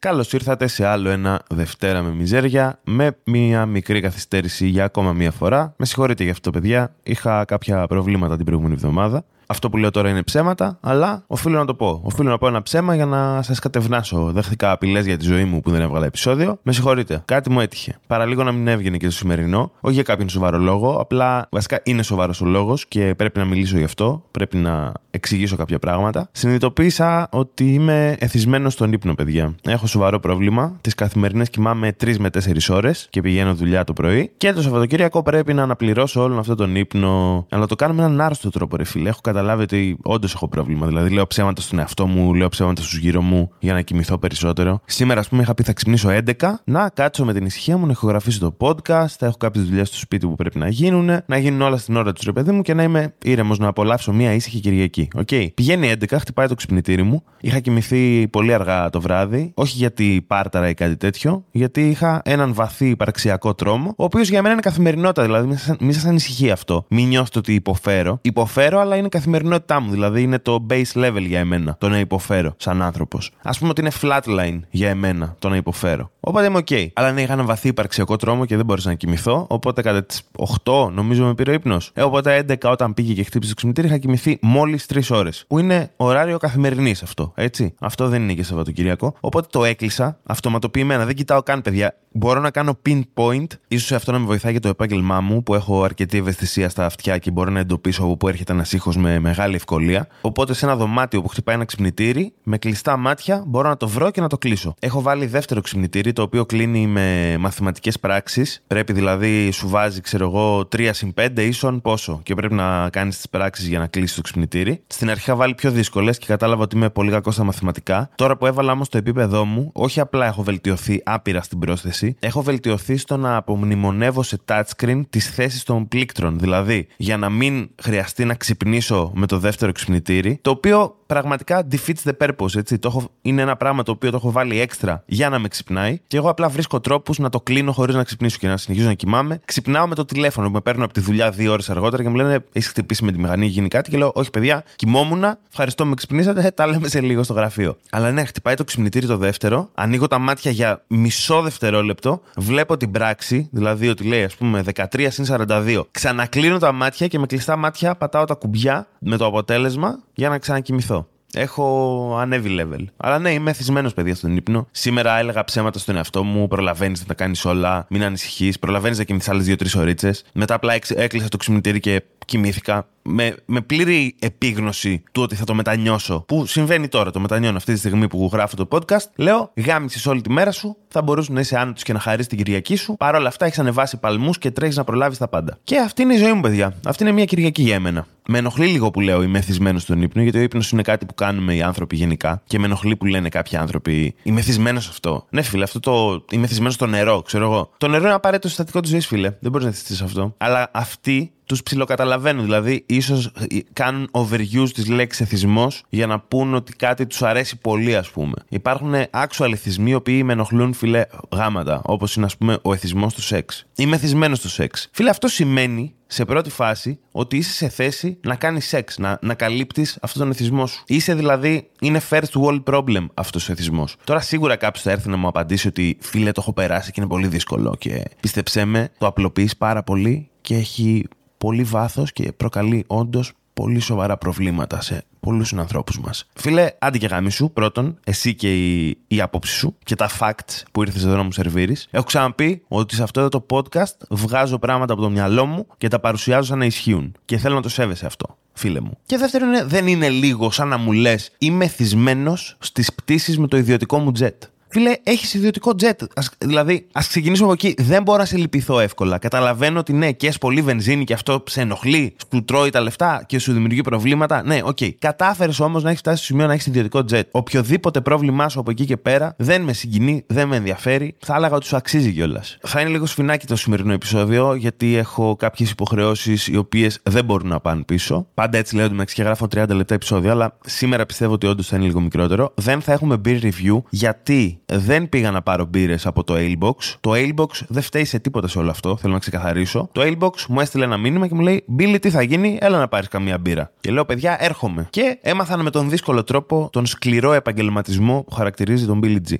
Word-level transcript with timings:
Καλώς 0.00 0.32
ήρθατε 0.32 0.66
σε 0.66 0.86
άλλο 0.86 1.08
ένα 1.08 1.42
Δευτέρα 1.50 2.02
με 2.02 2.10
Μιζέρια 2.10 2.80
με 2.84 3.16
μία 3.24 3.66
μικρή 3.66 4.00
καθυστέρηση 4.00 4.66
για 4.66 4.84
ακόμα 4.84 5.12
μία 5.12 5.30
φορά. 5.30 5.74
Με 5.76 5.86
συγχωρείτε 5.86 6.24
γι' 6.24 6.30
αυτό, 6.30 6.50
παιδιά. 6.50 6.94
Είχα 7.02 7.44
κάποια 7.44 7.86
προβλήματα 7.86 8.36
την 8.36 8.44
προηγούμενη 8.44 8.74
εβδομάδα. 8.74 9.24
Αυτό 9.50 9.70
που 9.70 9.76
λέω 9.76 9.90
τώρα 9.90 10.08
είναι 10.08 10.22
ψέματα, 10.22 10.78
αλλά 10.80 11.24
οφείλω 11.26 11.58
να 11.58 11.64
το 11.64 11.74
πω. 11.74 12.00
Οφείλω 12.04 12.30
να 12.30 12.38
πω 12.38 12.46
ένα 12.46 12.62
ψέμα 12.62 12.94
για 12.94 13.06
να 13.06 13.42
σας 13.42 13.58
κατευνάσω. 13.58 14.30
Δέχτηκα 14.32 14.70
απειλές 14.70 15.06
για 15.06 15.16
τη 15.16 15.24
ζωή 15.24 15.44
μου 15.44 15.60
που 15.60 15.70
δεν 15.70 15.80
έβγαλα 15.80 16.06
επεισόδιο. 16.06 16.58
Με 16.62 16.72
συγχωρείτε. 16.72 17.22
Κάτι 17.24 17.50
μου 17.50 17.60
έτυχε. 17.60 17.98
Παραλίγο 18.06 18.42
να 18.42 18.52
μην 18.52 18.68
έβγαινε 18.68 18.96
και 18.96 19.06
το 19.06 19.12
σημερινό. 19.12 19.72
Όχι 19.80 19.94
για 19.94 20.02
κάποιον 20.02 20.28
σοβαρό 20.28 20.58
λόγο. 20.58 20.96
Απλά 21.00 21.46
βασικά 21.50 21.80
είναι 21.84 22.02
σοβαρός 22.02 22.40
ο 22.40 22.44
λόγος 22.44 22.86
και 22.86 23.14
πρέπει 23.14 23.38
να 23.38 23.44
μιλήσω 23.44 23.78
γι' 23.78 23.84
αυτό. 23.84 24.22
Πρέπει 24.30 24.56
να 24.56 24.92
εξηγήσω 25.10 25.56
κάποια 25.56 25.78
πράγματα. 25.78 26.28
Συνειδητοποίησα 26.32 27.28
ότι 27.30 27.74
είμαι 27.74 28.16
εθισμένος 28.18 28.72
στον 28.72 28.92
ύπνο, 28.92 29.14
παιδιά. 29.14 29.54
Έχω 29.62 29.86
σοβαρό 29.86 30.20
πρόβλημα. 30.20 30.76
Τις 30.80 30.94
καθημερινές 30.94 31.50
κοιμάμαι 31.50 31.96
3 32.04 32.16
με 32.18 32.30
4 32.30 32.70
ώρες 32.70 33.06
και 33.10 33.20
πηγαίνω 33.20 33.54
δουλειά 33.54 33.84
το 33.84 33.92
πρωί. 33.92 34.32
Και 34.36 34.52
το 34.52 34.62
Σαββατοκύριακο 34.62 35.22
πρέπει 35.22 35.54
να 35.54 35.62
αναπληρώσω 35.62 36.22
όλον 36.22 36.38
αυτό 36.38 36.54
τον 36.54 36.76
ύπνο. 36.76 37.46
Αλλά 37.50 37.66
το 37.66 37.74
κάνω 37.74 37.94
με 37.94 38.02
έναν 38.02 38.20
άρρωστο 38.20 38.50
τρόπο, 38.50 38.76
ρε 38.76 38.84
φίλε. 38.84 39.08
Έχω 39.08 39.20
καταλάβει 39.40 39.62
ότι 39.62 39.96
όντως 40.02 40.34
έχω 40.34 40.48
πρόβλημα. 40.48 40.86
Δηλαδή, 40.86 41.10
λέω 41.10 41.26
ψέματα 41.26 41.60
στον 41.60 41.78
εαυτό 41.78 42.06
μου, 42.06 42.34
λέω 42.34 42.48
ψέματα 42.48 42.82
στους 42.82 42.98
γύρω 42.98 43.22
μου 43.22 43.50
για 43.58 43.72
να 43.72 43.80
κοιμηθώ 43.80 44.18
περισσότερο. 44.18 44.80
Σήμερα, 44.84 45.20
ας 45.20 45.28
πούμε, 45.28 45.42
είχα 45.42 45.54
πει 45.54 45.62
θα 45.62 45.72
ξυπνήσω 45.72 46.08
11, 46.08 46.60
να 46.64 46.88
κάτσω 46.88 47.24
με 47.24 47.32
την 47.32 47.46
ησυχία 47.46 47.76
μου, 47.76 47.86
να 47.86 47.92
ηχογραφήσω 47.92 48.38
το 48.38 48.56
podcast, 48.58 49.06
θα 49.18 49.26
έχω 49.26 49.36
κάποιες 49.36 49.64
δουλειές 49.64 49.88
στο 49.88 49.96
σπίτι 49.96 50.26
που 50.26 50.34
πρέπει 50.34 50.58
να 50.58 50.68
γίνουν, 50.68 51.10
να 51.26 51.38
γίνουν 51.38 51.60
όλα 51.60 51.76
στην 51.76 51.96
ώρα 51.96 52.12
τους 52.12 52.24
ρε 52.24 52.32
παιδί 52.32 52.50
μου 52.52 52.62
και 52.62 52.74
να 52.74 52.82
είμαι 52.82 53.14
ήρεμος 53.24 53.58
να 53.58 53.68
απολαύσω 53.68 54.12
μια 54.12 54.32
ήσυχη 54.32 54.60
Κυριακή. 54.60 55.08
Okay. 55.16 55.48
Πηγαίνει 55.54 55.92
11, 56.00 56.16
χτυπάει 56.20 56.46
το 56.46 56.54
ξυπνητήρι 56.54 57.02
μου. 57.02 57.22
Είχα 57.40 57.58
κοιμηθεί 57.60 58.28
πολύ 58.28 58.54
αργά 58.54 58.90
το 58.90 59.00
βράδυ, 59.00 59.52
όχι 59.54 59.76
γιατί 59.76 60.24
πάρταρα 60.26 60.68
ή 60.68 60.74
κάτι 60.74 60.96
τέτοιο, 60.96 61.44
γιατί 61.50 61.88
είχα 61.88 62.20
έναν 62.24 62.54
βαθύ 62.54 62.88
υπαρξιακό 62.88 63.54
τρόμο, 63.54 63.94
ο 63.96 64.04
οποίος 64.04 64.28
για 64.28 64.42
μένα 64.42 64.52
είναι 64.52 64.62
καθημερινότητα. 64.62 65.22
Δηλαδή, 65.22 65.46
μην 65.80 65.92
σας 65.92 66.04
ανησυχεί 66.04 66.50
αυτό. 66.50 66.84
Μην 66.88 67.08
νιώθετε 67.08 67.38
ότι 67.38 67.54
υποφέρω. 67.54 68.18
Υποφέρω, 68.22 68.80
αλλά 68.80 68.96
είναι 68.96 69.08
καθημερινότητά 69.30 69.80
μου. 69.80 69.90
Δηλαδή, 69.90 70.22
είναι 70.22 70.38
το 70.38 70.66
base 70.70 70.92
level 70.94 71.22
για 71.26 71.38
εμένα 71.38 71.76
το 71.78 71.88
να 71.88 71.98
υποφέρω 71.98 72.54
σαν 72.56 72.82
άνθρωπος. 72.82 73.30
Α 73.42 73.50
πούμε 73.50 73.70
ότι 73.70 73.80
είναι 73.80 73.90
flatline 74.00 74.60
για 74.70 74.88
εμένα 74.88 75.34
το 75.38 75.48
να 75.48 75.56
υποφέρω. 75.56 76.10
Οπότε 76.20 76.46
είμαι 76.46 76.58
OK. 76.58 76.86
Αλλά 76.92 77.12
ναι, 77.12 77.22
είχα 77.22 77.32
ένα 77.32 77.42
βαθύ 77.42 77.68
υπαρξιακό 77.68 78.16
τρόμο 78.16 78.44
και 78.44 78.56
δεν 78.56 78.64
μπορούσα 78.64 78.88
να 78.88 78.94
κοιμηθώ. 78.94 79.46
Οπότε 79.48 79.82
κατά 79.82 80.04
τις 80.04 80.22
8 80.64 80.90
νομίζω 80.92 81.24
με 81.24 81.34
πήρε 81.34 81.50
ο 81.50 81.54
ύπνος. 81.54 81.90
Ε, 81.94 82.02
οπότε 82.02 82.44
11 82.48 82.70
όταν 82.70 82.94
πήγε 82.94 83.12
και 83.12 83.22
χτύπησε 83.22 83.50
το 83.50 83.56
ξυπνητήρι 83.56 83.86
είχα 83.86 83.98
κοιμηθεί 83.98 84.38
μόλις 84.42 84.86
3 84.94 85.00
ώρες. 85.10 85.44
Που 85.48 85.58
είναι 85.58 85.90
ωράριο 85.96 86.38
καθημερινής 86.38 87.02
αυτό. 87.02 87.32
Έτσι. 87.34 87.74
Αυτό 87.80 88.08
δεν 88.08 88.22
είναι 88.22 88.32
και 88.32 88.42
Σαββατοκυριακό. 88.42 89.14
Οπότε 89.20 89.46
το 89.50 89.64
έκλεισα 89.64 90.18
αυτοματοποιημένα. 90.22 91.04
Δεν 91.04 91.14
κοιτάω 91.14 91.42
καν, 91.42 91.62
παιδιά. 91.62 91.94
Μπορώ 92.12 92.40
να 92.40 92.50
κάνω 92.50 92.78
pinpoint, 92.86 93.46
ίσως 93.68 93.92
αυτό 93.92 94.12
να 94.12 94.18
με 94.18 94.26
βοηθάει 94.26 94.52
για 94.52 94.60
το 94.60 94.68
επάγγελμά 94.68 95.20
μου, 95.20 95.42
που 95.42 95.54
έχω 95.54 95.84
αρκετή 95.84 96.18
ευαισθησία 96.18 96.68
στα 96.68 96.84
αυτιά 96.84 97.18
και 97.18 97.30
μπορώ 97.30 97.50
να 97.50 97.58
εντοπίσω 97.60 98.02
από 98.02 98.16
πού 98.16 98.28
έρχεται 98.28 98.52
ένας 98.52 98.72
ήχος 98.72 98.96
με 98.96 99.18
μεγάλη 99.18 99.54
ευκολία. 99.54 100.06
Οπότε 100.20 100.54
σε 100.54 100.64
ένα 100.64 100.76
δωμάτιο 100.76 101.22
που 101.22 101.28
χτυπάει 101.28 101.54
ένα 101.54 101.64
ξυπνητήρι, 101.64 102.32
με 102.42 102.58
κλειστά 102.58 102.96
μάτια 102.96 103.44
μπορώ 103.46 103.68
να 103.68 103.76
το 103.76 103.88
βρω 103.88 104.10
και 104.10 104.20
να 104.20 104.28
το 104.28 104.38
κλείσω. 104.38 104.74
Έχω 104.78 105.02
βάλει 105.02 105.26
δεύτερο 105.26 105.60
ξυπνητήρι, 105.60 106.12
το 106.12 106.22
οποίο 106.22 106.46
κλείνει 106.46 106.86
με 106.86 107.36
μαθηματικές 107.38 107.98
πράξεις. 107.98 108.62
Πρέπει 108.66 108.92
δηλαδή, 108.92 109.50
σου 109.50 109.68
βάζει, 109.68 110.00
ξέρω 110.00 110.24
εγώ, 110.24 110.68
3 110.76 110.90
συν 110.92 111.14
5 111.14 111.30
ίσον 111.36 111.80
πόσο. 111.80 112.20
Και 112.22 112.34
πρέπει 112.34 112.54
να 112.54 112.90
κάνεις 112.90 113.16
τις 113.16 113.28
πράξεις 113.28 113.66
για 113.68 113.78
να 113.78 113.86
κλείσεις 113.86 114.16
το 114.16 114.22
ξυπνητήρι. 114.22 114.82
Στην 114.86 115.10
αρχή 115.10 115.22
είχα 115.22 115.36
βάλει 115.36 115.54
πιο 115.54 115.70
δύσκολες 115.70 116.18
και 116.18 116.26
κατάλαβα 116.26 116.62
ότι 116.62 116.76
είμαι 116.76 116.90
πολύ 116.90 117.10
κακός 117.10 117.34
στα 117.34 117.44
μαθηματικά. 117.44 118.10
Τώρα 118.14 118.36
που 118.36 118.46
έβαλα 118.46 118.72
όμως 118.72 118.88
το 118.88 118.98
επίπεδό 118.98 119.44
μου, 119.44 119.70
όχι 119.72 120.00
απλά 120.00 120.26
έχω 120.26 120.42
βελτιωθεί 120.42 121.02
άπειρα 121.04 121.42
στην 121.42 121.58
πρόσθεση, 121.58 121.99
έχω 122.18 122.42
βελτιωθεί 122.42 122.96
στο 122.96 123.16
να 123.16 123.36
απομνημονεύω 123.36 124.22
σε 124.22 124.38
touchscreen 124.48 125.02
τις 125.10 125.30
θέσεις 125.30 125.62
των 125.62 125.88
πλήκτρων. 125.88 126.38
Δηλαδή, 126.38 126.86
για 126.96 127.16
να 127.16 127.28
μην 127.28 127.70
χρειαστεί 127.82 128.24
να 128.24 128.34
ξυπνήσω 128.34 129.12
με 129.14 129.26
το 129.26 129.38
δεύτερο 129.38 129.72
ξυπνητήρι, 129.72 130.38
το 130.42 130.50
οποίο 130.50 130.99
πραγματικά 131.10 131.66
defeats 131.70 132.10
the 132.10 132.26
purpose. 132.26 132.56
Έτσι. 132.56 132.78
Το 132.78 132.88
έχω, 132.88 133.10
είναι 133.22 133.42
ένα 133.42 133.56
πράγμα 133.56 133.82
το 133.82 133.90
οποίο 133.90 134.10
το 134.10 134.16
έχω 134.16 134.30
βάλει 134.30 134.60
έξτρα 134.60 135.02
για 135.06 135.28
να 135.28 135.38
με 135.38 135.48
ξυπνάει 135.48 136.00
και 136.06 136.16
εγώ 136.16 136.30
απλά 136.30 136.48
βρίσκω 136.48 136.80
τρόπους 136.80 137.18
να 137.18 137.28
το 137.28 137.40
κλείνω 137.40 137.72
χωρίς 137.72 137.94
να 137.94 138.04
ξυπνήσω 138.04 138.38
και 138.38 138.48
να 138.48 138.56
συνεχίζω 138.56 138.88
να 138.88 138.94
κοιμάμαι. 138.94 139.40
Ξυπνάω 139.44 139.86
με 139.86 139.94
το 139.94 140.04
τηλέφωνο 140.04 140.46
που 140.46 140.52
με 140.52 140.60
παίρνω 140.60 140.84
από 140.84 140.92
τη 140.92 141.00
δουλειά 141.00 141.30
δύο 141.30 141.52
ώρες 141.52 141.70
αργότερα 141.70 142.02
και 142.02 142.08
μου 142.08 142.14
λένε 142.14 142.44
Έχεις 142.52 142.68
χτυπήσει 142.68 143.04
με 143.04 143.12
τη 143.12 143.18
μηχανή, 143.18 143.46
γίνει 143.46 143.68
κάτι. 143.68 143.90
Και 143.90 143.96
λέω 143.96 144.12
Όχι, 144.14 144.30
παιδιά, 144.30 144.64
κοιμόμουν, 144.76 145.24
ευχαριστώ 145.48 145.86
με 145.86 145.94
ξυπνήσατε, 145.94 146.50
τα 146.56 146.66
λέμε 146.66 146.88
σε 146.88 147.00
λίγο 147.00 147.22
στο 147.22 147.32
γραφείο. 147.32 147.76
Αλλά 147.90 148.10
ναι, 148.10 148.24
χτυπάει 148.24 148.54
το 148.54 148.64
ξυπνητήρι 148.64 149.06
το 149.06 149.16
δεύτερο, 149.16 149.68
ανοίγω 149.74 150.06
τα 150.06 150.18
μάτια 150.18 150.50
για 150.50 150.84
μισό 150.86 151.42
δευτερόλεπτο, 151.42 152.20
βλέπω 152.36 152.76
την 152.76 152.90
πράξη, 152.90 153.48
δηλαδή 153.52 153.88
ότι 153.88 154.04
λέει 154.04 154.24
ας 154.24 154.34
πούμε 154.34 154.64
13 154.74 155.06
συν 155.10 155.24
42. 155.28 155.82
Ξανακλίνω 155.90 156.58
τα 156.58 156.72
μάτια 156.72 157.06
και 157.06 157.18
με 157.18 157.26
κλειστά 157.26 157.56
μάτια 157.56 157.94
πατάω 157.94 158.24
τα 158.24 158.34
κουμπιά 158.34 158.86
με 158.98 159.16
το 159.16 159.26
αποτέλεσμα 159.26 159.98
για 160.20 160.28
να 160.28 160.38
ξανακοιμηθώ. 160.38 161.08
Έχω 161.32 162.16
ανέβει 162.20 162.56
level. 162.60 162.84
Αλλά 162.96 163.18
ναι, 163.18 163.32
είμαι 163.32 163.50
εθισμένος 163.50 163.94
παιδιά 163.94 164.14
στον 164.14 164.36
ύπνο. 164.36 164.68
Σήμερα 164.70 165.18
έλεγα 165.18 165.44
ψέματα 165.44 165.78
στον 165.78 165.96
εαυτό 165.96 166.24
μου. 166.24 166.48
Προλαβαίνεις 166.48 167.00
να 167.00 167.06
τα 167.06 167.14
κάνεις 167.14 167.44
όλα. 167.44 167.86
Μην 167.90 168.04
ανησυχείς. 168.04 168.58
Προλαβαίνεις 168.58 168.98
να 168.98 169.04
κοιμηθείς 169.04 169.28
άλλες 169.28 169.44
δύο-τρεις 169.44 169.74
ωρίτσε. 169.74 170.14
Μετά 170.32 170.54
απλά 170.54 170.74
έκλεισα 170.94 171.28
το 171.28 171.36
ξυπνητήρι 171.36 171.80
και 171.80 172.02
κοιμήθηκα 172.24 172.86
με, 173.02 173.34
με 173.44 173.60
πλήρη 173.60 174.16
επίγνωση 174.18 175.02
του 175.12 175.22
ότι 175.22 175.34
θα 175.34 175.44
το 175.44 175.54
μετανιώσω. 175.54 176.24
Που 176.28 176.46
συμβαίνει 176.46 176.88
τώρα, 176.88 177.10
το 177.10 177.20
μετανιώνω 177.20 177.56
αυτή 177.56 177.72
τη 177.72 177.78
στιγμή 177.78 178.08
που 178.08 178.30
γράφω 178.32 178.56
το 178.56 178.68
podcast. 178.70 179.06
Λέω, 179.16 179.52
γάμισες 179.66 180.06
όλη 180.06 180.20
τη 180.20 180.30
μέρα 180.30 180.50
σου, 180.50 180.76
θα 180.88 181.02
μπορούσε 181.02 181.32
να 181.32 181.40
είσαι 181.40 181.58
άνετος 181.58 181.82
και 181.82 181.92
να 181.92 181.98
χαρίσει 181.98 182.28
την 182.28 182.38
Κυριακή 182.38 182.76
σου. 182.76 182.96
Παρ' 182.96 183.14
όλα 183.14 183.28
αυτά 183.28 183.46
έχεις 183.46 183.58
ανεβάσει 183.58 183.96
παλμούς 183.96 184.38
και 184.38 184.50
τρέχεις 184.50 184.76
να 184.76 184.84
προλάβεις 184.84 185.18
τα 185.18 185.28
πάντα. 185.28 185.58
Και 185.64 185.78
αυτή 185.78 186.02
είναι 186.02 186.14
η 186.14 186.18
ζωή 186.18 186.32
μου, 186.32 186.40
παιδιά. 186.40 186.74
Αυτή 186.86 187.02
είναι 187.02 187.12
μια 187.12 187.24
Κυριακή 187.24 187.62
για 187.62 187.74
εμένα. 187.74 188.06
Με 188.32 188.38
ενοχλεί 188.38 188.66
λίγο 188.66 188.90
που 188.90 189.00
λέω 189.00 189.22
είμαι 189.22 189.38
εθισμένος 189.38 189.82
στον 189.82 190.02
ύπνο, 190.02 190.22
γιατί 190.22 190.38
ο 190.38 190.40
ύπνος 190.40 190.70
είναι 190.70 190.82
κάτι 190.82 191.06
που 191.06 191.14
κάνουμε 191.14 191.54
οι 191.54 191.62
άνθρωποι 191.62 191.96
γενικά. 191.96 192.42
Και 192.44 192.58
με 192.58 192.64
ενοχλεί 192.64 192.96
που 192.96 193.06
λένε 193.06 193.28
κάποιοι 193.28 193.58
άνθρωποι 193.58 194.14
Είμαι 194.22 194.40
εθισμένος 194.40 194.88
αυτό. 194.88 195.26
Ναι, 195.30 195.42
φίλε, 195.42 195.62
αυτό 195.62 195.80
το. 195.80 196.24
Είμαι 196.30 196.44
εθισμένος 196.44 196.74
στο 196.74 196.86
νερό, 196.86 197.22
ξέρω 197.22 197.44
εγώ. 197.44 197.70
Το 197.76 197.88
νερό 197.88 198.04
είναι 198.04 198.12
απαραίτητο 198.12 198.48
συστατικό 198.48 198.80
της 198.80 198.90
ζωής, 198.90 199.06
φίλε. 199.06 199.36
Δεν 199.40 199.50
μπορείς 199.50 199.66
να 199.66 199.72
θυστείς 199.72 200.02
αυτό. 200.02 200.34
Αλλά 200.36 200.70
αυτοί 200.72 201.32
τους 201.44 201.62
ψιλοκαταλαβαίνουν. 201.62 202.44
Δηλαδή, 202.44 202.84
ίσως 202.86 203.32
κάνουν 203.72 204.08
overuse 204.12 204.70
της 204.74 204.88
λέξης 204.88 205.20
εθισμός 205.20 205.82
για 205.88 206.06
να 206.06 206.20
πούν 206.20 206.54
ότι 206.54 206.72
κάτι 206.72 207.06
τους 207.06 207.22
αρέσει 207.22 207.58
πολύ, 207.58 207.96
ας 207.96 208.10
πούμε. 208.10 208.34
Υπάρχουν 208.48 208.94
actual 209.10 209.52
εθισμοί 209.52 209.90
οι 209.90 209.94
οποίοι 209.94 210.22
με 210.24 210.32
ενοχλούν, 210.32 210.72
φιλέ, 210.72 211.04
γάματα. 211.32 211.80
Όπως 211.84 212.14
είναι, 212.16 212.26
ας 212.26 212.36
πούμε, 212.36 212.58
ο 212.62 212.72
εθισμός 212.72 213.14
του 213.14 213.22
σεξ. 213.22 213.66
Είμαι 213.76 213.96
εθισμένος 213.96 214.38
στο 214.38 214.48
σεξ. 214.48 214.88
Φίλε, 214.92 215.10
αυτό 215.10 215.28
σημαίνει 215.28 215.94
σε 216.12 216.24
πρώτη 216.24 216.50
φάση 216.50 216.98
ότι 217.12 217.36
είσαι 217.36 217.52
σε 217.52 217.68
θέση 217.68 218.18
να 218.20 218.34
κάνεις 218.34 218.66
σεξ, 218.66 218.98
να, 218.98 219.18
να 219.22 219.34
καλύπτεις 219.34 219.98
αυτόν 220.00 220.22
τον 220.22 220.30
εθισμό 220.30 220.66
σου. 220.66 220.84
Είσαι 220.86 221.14
δηλαδή, 221.14 221.70
είναι 221.80 222.00
first 222.10 222.42
world 222.44 222.62
problem 222.64 223.06
αυτός 223.14 223.48
ο 223.48 223.52
εθισμός. 223.52 223.96
Τώρα 224.04 224.20
σίγουρα 224.20 224.56
κάποιος 224.56 224.82
θα 224.82 224.90
έρθει 224.90 225.08
να 225.08 225.16
μου 225.16 225.28
απαντήσει 225.28 225.68
ότι 225.68 225.98
φίλε, 226.00 226.32
το 226.32 226.40
έχω 226.40 226.52
περάσει 226.52 226.92
και 226.92 227.00
είναι 227.00 227.08
πολύ 227.08 227.26
δύσκολο 227.26 227.76
και 227.78 228.02
πίστεψέ 228.20 228.64
με, 228.64 228.88
το 228.98 229.06
απλοποιείς 229.06 229.56
πάρα 229.56 229.82
πολύ 229.82 230.28
και 230.40 230.54
έχει 230.54 231.08
πολύ 231.38 231.62
βάθος 231.62 232.12
και 232.12 232.32
προκαλεί 232.32 232.84
όντως 232.86 233.32
πολύ 233.54 233.80
σοβαρά 233.80 234.16
προβλήματα 234.16 234.80
σε 234.80 235.04
πολλούς 235.20 235.52
ανθρώπου 235.52 235.92
μας. 236.04 236.26
Φίλε, 236.34 236.70
άντε 236.78 236.98
και 236.98 237.06
γάμι 237.06 237.30
σου, 237.30 237.50
πρώτον, 237.52 237.98
εσύ 238.04 238.34
και 238.34 238.54
η, 238.54 238.98
η 239.06 239.20
άποψη 239.20 239.54
σου 239.54 239.76
και 239.84 239.94
τα 239.94 240.10
facts 240.18 240.62
που 240.72 240.82
ήρθες 240.82 241.04
εδώ 241.04 241.16
να 241.16 241.22
μου 241.22 241.32
σερβίρεις. 241.32 241.88
Έχω 241.90 242.04
ξαναπεί 242.04 242.62
ότι 242.68 242.94
σε 242.94 243.02
αυτό 243.02 243.28
το 243.28 243.46
podcast 243.50 243.96
βγάζω 244.10 244.58
πράγματα 244.58 244.92
από 244.92 245.02
το 245.02 245.10
μυαλό 245.10 245.46
μου 245.46 245.66
και 245.78 245.88
τα 245.88 246.00
παρουσιάζω 246.00 246.42
σαν 246.42 246.58
να 246.58 246.64
ισχύουν. 246.64 247.12
Και 247.24 247.38
θέλω 247.38 247.54
να 247.54 247.62
το 247.62 247.68
σέβεσαι 247.68 248.06
αυτό 248.06 248.38
φίλε 248.60 248.80
μου. 248.80 248.98
Και 249.06 249.16
δεύτερον, 249.16 249.68
δεν 249.68 249.86
είναι 249.86 250.08
λίγο 250.08 250.50
σαν 250.50 250.68
να 250.68 250.76
μου 250.76 250.92
λες, 250.92 251.32
είμαι 251.38 251.66
θυσμένος 251.66 252.56
στις 252.58 252.94
πτήσεις 252.94 253.38
με 253.38 253.46
το 253.46 253.56
ιδιωτικό 253.56 253.98
μου 253.98 254.12
jet. 254.20 254.36
Φίλε, 254.72 254.96
έχεις 255.02 255.34
ιδιωτικό 255.34 255.72
jet. 255.80 256.06
Ας, 256.14 256.30
δηλαδή, 256.38 256.86
ας 256.92 257.08
ξεκινήσουμε 257.08 257.52
από 257.52 257.66
εκεί. 257.66 257.82
Δεν 257.82 258.02
μπορώ 258.02 258.18
να 258.18 258.24
σε 258.24 258.36
λυπηθώ 258.36 258.80
εύκολα. 258.80 259.18
Καταλαβαίνω 259.18 259.78
ότι 259.78 259.92
ναι, 259.92 260.12
και 260.12 260.32
πολύ 260.40 260.62
βενζίνη 260.62 261.04
και 261.04 261.12
αυτό 261.12 261.42
σε 261.46 261.60
ενοχλεί, 261.60 262.16
σου 262.32 262.44
τρώει 262.44 262.70
τα 262.70 262.80
λεφτά 262.80 263.24
και 263.26 263.38
σου 263.38 263.52
δημιουργεί 263.52 263.80
προβλήματα. 263.80 264.42
Ναι, 264.44 264.60
OK. 264.64 264.76
Okay. 264.80 264.90
Κατάφερες 264.98 265.60
όμως 265.60 265.82
να 265.82 265.88
έχεις 265.88 266.00
φτάσει 266.00 266.16
στο 266.16 266.26
σημείο 266.26 266.46
να 266.46 266.52
έχεις 266.52 266.66
ιδιωτικό 266.66 267.04
jet. 267.10 267.22
Οποιοδήποτε 267.30 268.00
πρόβλημά 268.00 268.48
σου 268.48 268.60
από 268.60 268.70
εκεί 268.70 268.84
και 268.84 268.96
πέρα 268.96 269.34
δεν 269.38 269.62
με 269.62 269.72
συγκινεί, 269.72 270.24
δεν 270.26 270.48
με 270.48 270.56
ενδιαφέρει. 270.56 271.14
Θα 271.18 271.34
έλεγα 271.34 271.54
ότι 271.54 271.66
σου 271.66 271.76
αξίζει 271.76 272.12
κιόλας. 272.12 272.58
Θα 272.62 272.80
είναι 272.80 272.90
λίγο 272.90 273.06
σφινάκι 273.06 273.46
το 273.46 273.56
σημερινό 273.56 273.92
επεισόδιο, 273.92 274.54
γιατί 274.54 274.96
έχω 274.96 275.36
κάποιες 275.36 275.70
υποχρεώσεις 275.70 276.46
οι 276.46 276.56
οποίες 276.56 276.98
δεν 277.02 277.24
μπορούν 277.24 277.48
να 277.48 277.60
πάνε 277.60 277.82
πίσω. 277.82 278.26
Πάντα 278.34 278.58
έτσι 278.58 278.76
λέω 278.76 278.84
ότι 278.84 278.94
με 278.94 279.04
και 279.04 279.22
γράφω 279.22 279.46
30 279.54 279.68
λεπτά 279.68 279.94
επεισόδιο, 279.94 280.30
αλλά 280.30 280.58
σήμερα 280.66 281.06
πιστεύω 281.06 281.32
ότι 281.32 281.46
όντως 281.46 281.66
θα 281.66 281.76
είναι 281.76 281.84
λίγο 281.84 282.00
μικρότερο. 282.00 282.52
Δεν 282.54 282.80
θα 282.80 282.92
έχουμε 282.92 283.20
beer 283.24 283.40
review 283.42 283.82
γιατί 283.90 284.59
δεν 284.72 285.08
πήγα 285.08 285.30
να 285.30 285.42
πάρω 285.42 285.64
μπύρες 285.64 286.06
από 286.06 286.24
το 286.24 286.34
Ailbox. 286.36 286.74
Το 287.00 287.12
Ailbox 287.14 287.48
δεν 287.68 287.82
φταίει 287.82 288.04
σε 288.04 288.18
τίποτα 288.18 288.48
σε 288.48 288.58
όλο 288.58 288.70
αυτό, 288.70 288.96
θέλω 288.96 289.12
να 289.12 289.18
ξεκαθαρίσω. 289.18 289.88
Το 289.92 290.00
Ailbox 290.04 290.44
μου 290.48 290.60
έστειλε 290.60 290.84
ένα 290.84 290.96
μήνυμα 290.96 291.26
και 291.26 291.34
μου 291.34 291.40
λέει: 291.40 291.64
Μπίλι, 291.66 291.98
τι 291.98 292.10
θα 292.10 292.22
γίνει, 292.22 292.58
έλα 292.60 292.78
να 292.78 292.88
πάρεις 292.88 293.08
καμία 293.08 293.38
μπύρα. 293.38 293.70
Και 293.80 293.90
λέω: 293.90 294.04
Παιδιά, 294.04 294.36
έρχομαι. 294.40 294.86
Και 294.90 295.18
έμαθαν 295.22 295.62
με 295.62 295.70
τον 295.70 295.90
δύσκολο 295.90 296.24
τρόπο 296.24 296.68
τον 296.72 296.86
σκληρό 296.86 297.32
επαγγελματισμό 297.32 298.22
που 298.22 298.34
χαρακτηρίζει 298.34 298.86
τον 298.86 299.00
Billy 299.04 299.18
G. 299.30 299.34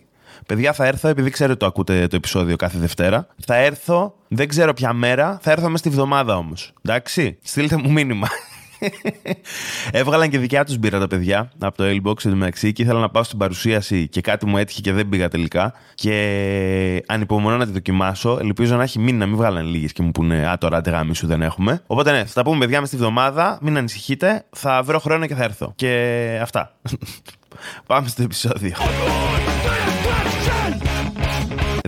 Παιδιά, 0.47 0.73
θα 0.73 0.87
έρθω, 0.87 1.09
επειδή 1.09 1.31
ξέρω 1.31 1.51
ότι 1.51 1.61
το 1.61 1.67
ακούτε 1.67 2.07
το 2.07 2.17
επεισόδιο 2.17 2.57
κάθε 2.57 2.79
Δευτέρα. 2.79 3.27
Θα 3.45 3.57
έρθω, 3.57 4.15
δεν 4.29 4.49
ξέρω 4.49 4.75
ποια 4.75 4.93
μέρα, 4.93 5.39
θα 5.43 5.51
έρθω 5.51 5.65
μέσα 5.65 5.77
στη 5.77 5.89
βδομάδα 5.89 6.37
όμως. 6.37 6.73
Εντάξει, 6.83 7.39
στείλτε 7.43 7.77
μου 7.77 7.93
μήνυμα. 7.93 8.29
Έβγαλαν 9.91 10.29
και 10.31 10.39
δικιά 10.39 10.65
τους 10.65 10.79
μπύρα 10.79 10.99
τα 10.99 11.07
παιδιά 11.07 11.51
από 11.59 11.77
το 11.77 11.85
Ailbox 11.85 12.25
εντωμεταξύ 12.25 12.73
και 12.73 12.83
ήθελα 12.83 13.01
να 13.01 13.11
πάω 13.11 13.23
στην 13.23 13.39
παρουσίαση 13.39 14.09
και 14.09 14.21
κάτι 14.21 14.47
μου 14.47 14.57
έτυχε 14.57 14.81
και 14.81 14.93
δεν 14.93 15.09
πήγα 15.09 15.29
τελικά. 15.29 15.73
Και 15.95 17.03
ανυπομονώ 17.07 17.57
να 17.57 17.67
τη 17.67 17.73
δοκιμάσω. 17.73 18.39
Ελπίζω 18.41 18.77
να 18.77 18.83
έχει 18.83 18.99
μείνει 18.99 19.19
να 19.19 19.27
μην 19.27 19.37
βγάλαν 19.37 19.67
λίγες 19.67 19.93
και 19.93 20.03
μου 20.03 20.11
πούνε 20.11 20.49
Α, 20.49 20.59
τώρα 20.59 20.77
αντεγάμι 20.77 21.15
σου 21.15 21.27
δεν 21.27 21.43
έχουμε. 21.43 21.83
Οπότε 21.87 22.13
ναι, 22.13 22.25
θα 22.25 22.33
τα 22.35 22.43
πούμε 22.43 22.59
παιδιά 22.59 22.81
μες 22.81 22.89
στη 22.89 22.97
βδομάδα. 22.97 23.59
Μην 23.63 23.77
ανησυχείτε. 23.77 24.45
Θα 24.51 24.83
βρω 24.83 24.99
χρόνο 24.99 25.27
και 25.27 25.35
θα 25.35 25.45
έρθω. 25.45 25.73
Και 25.77 26.39
αυτά. 26.43 26.75
Πάμε 27.87 28.09
στο 28.09 28.23
επεισόδιο. 28.23 28.73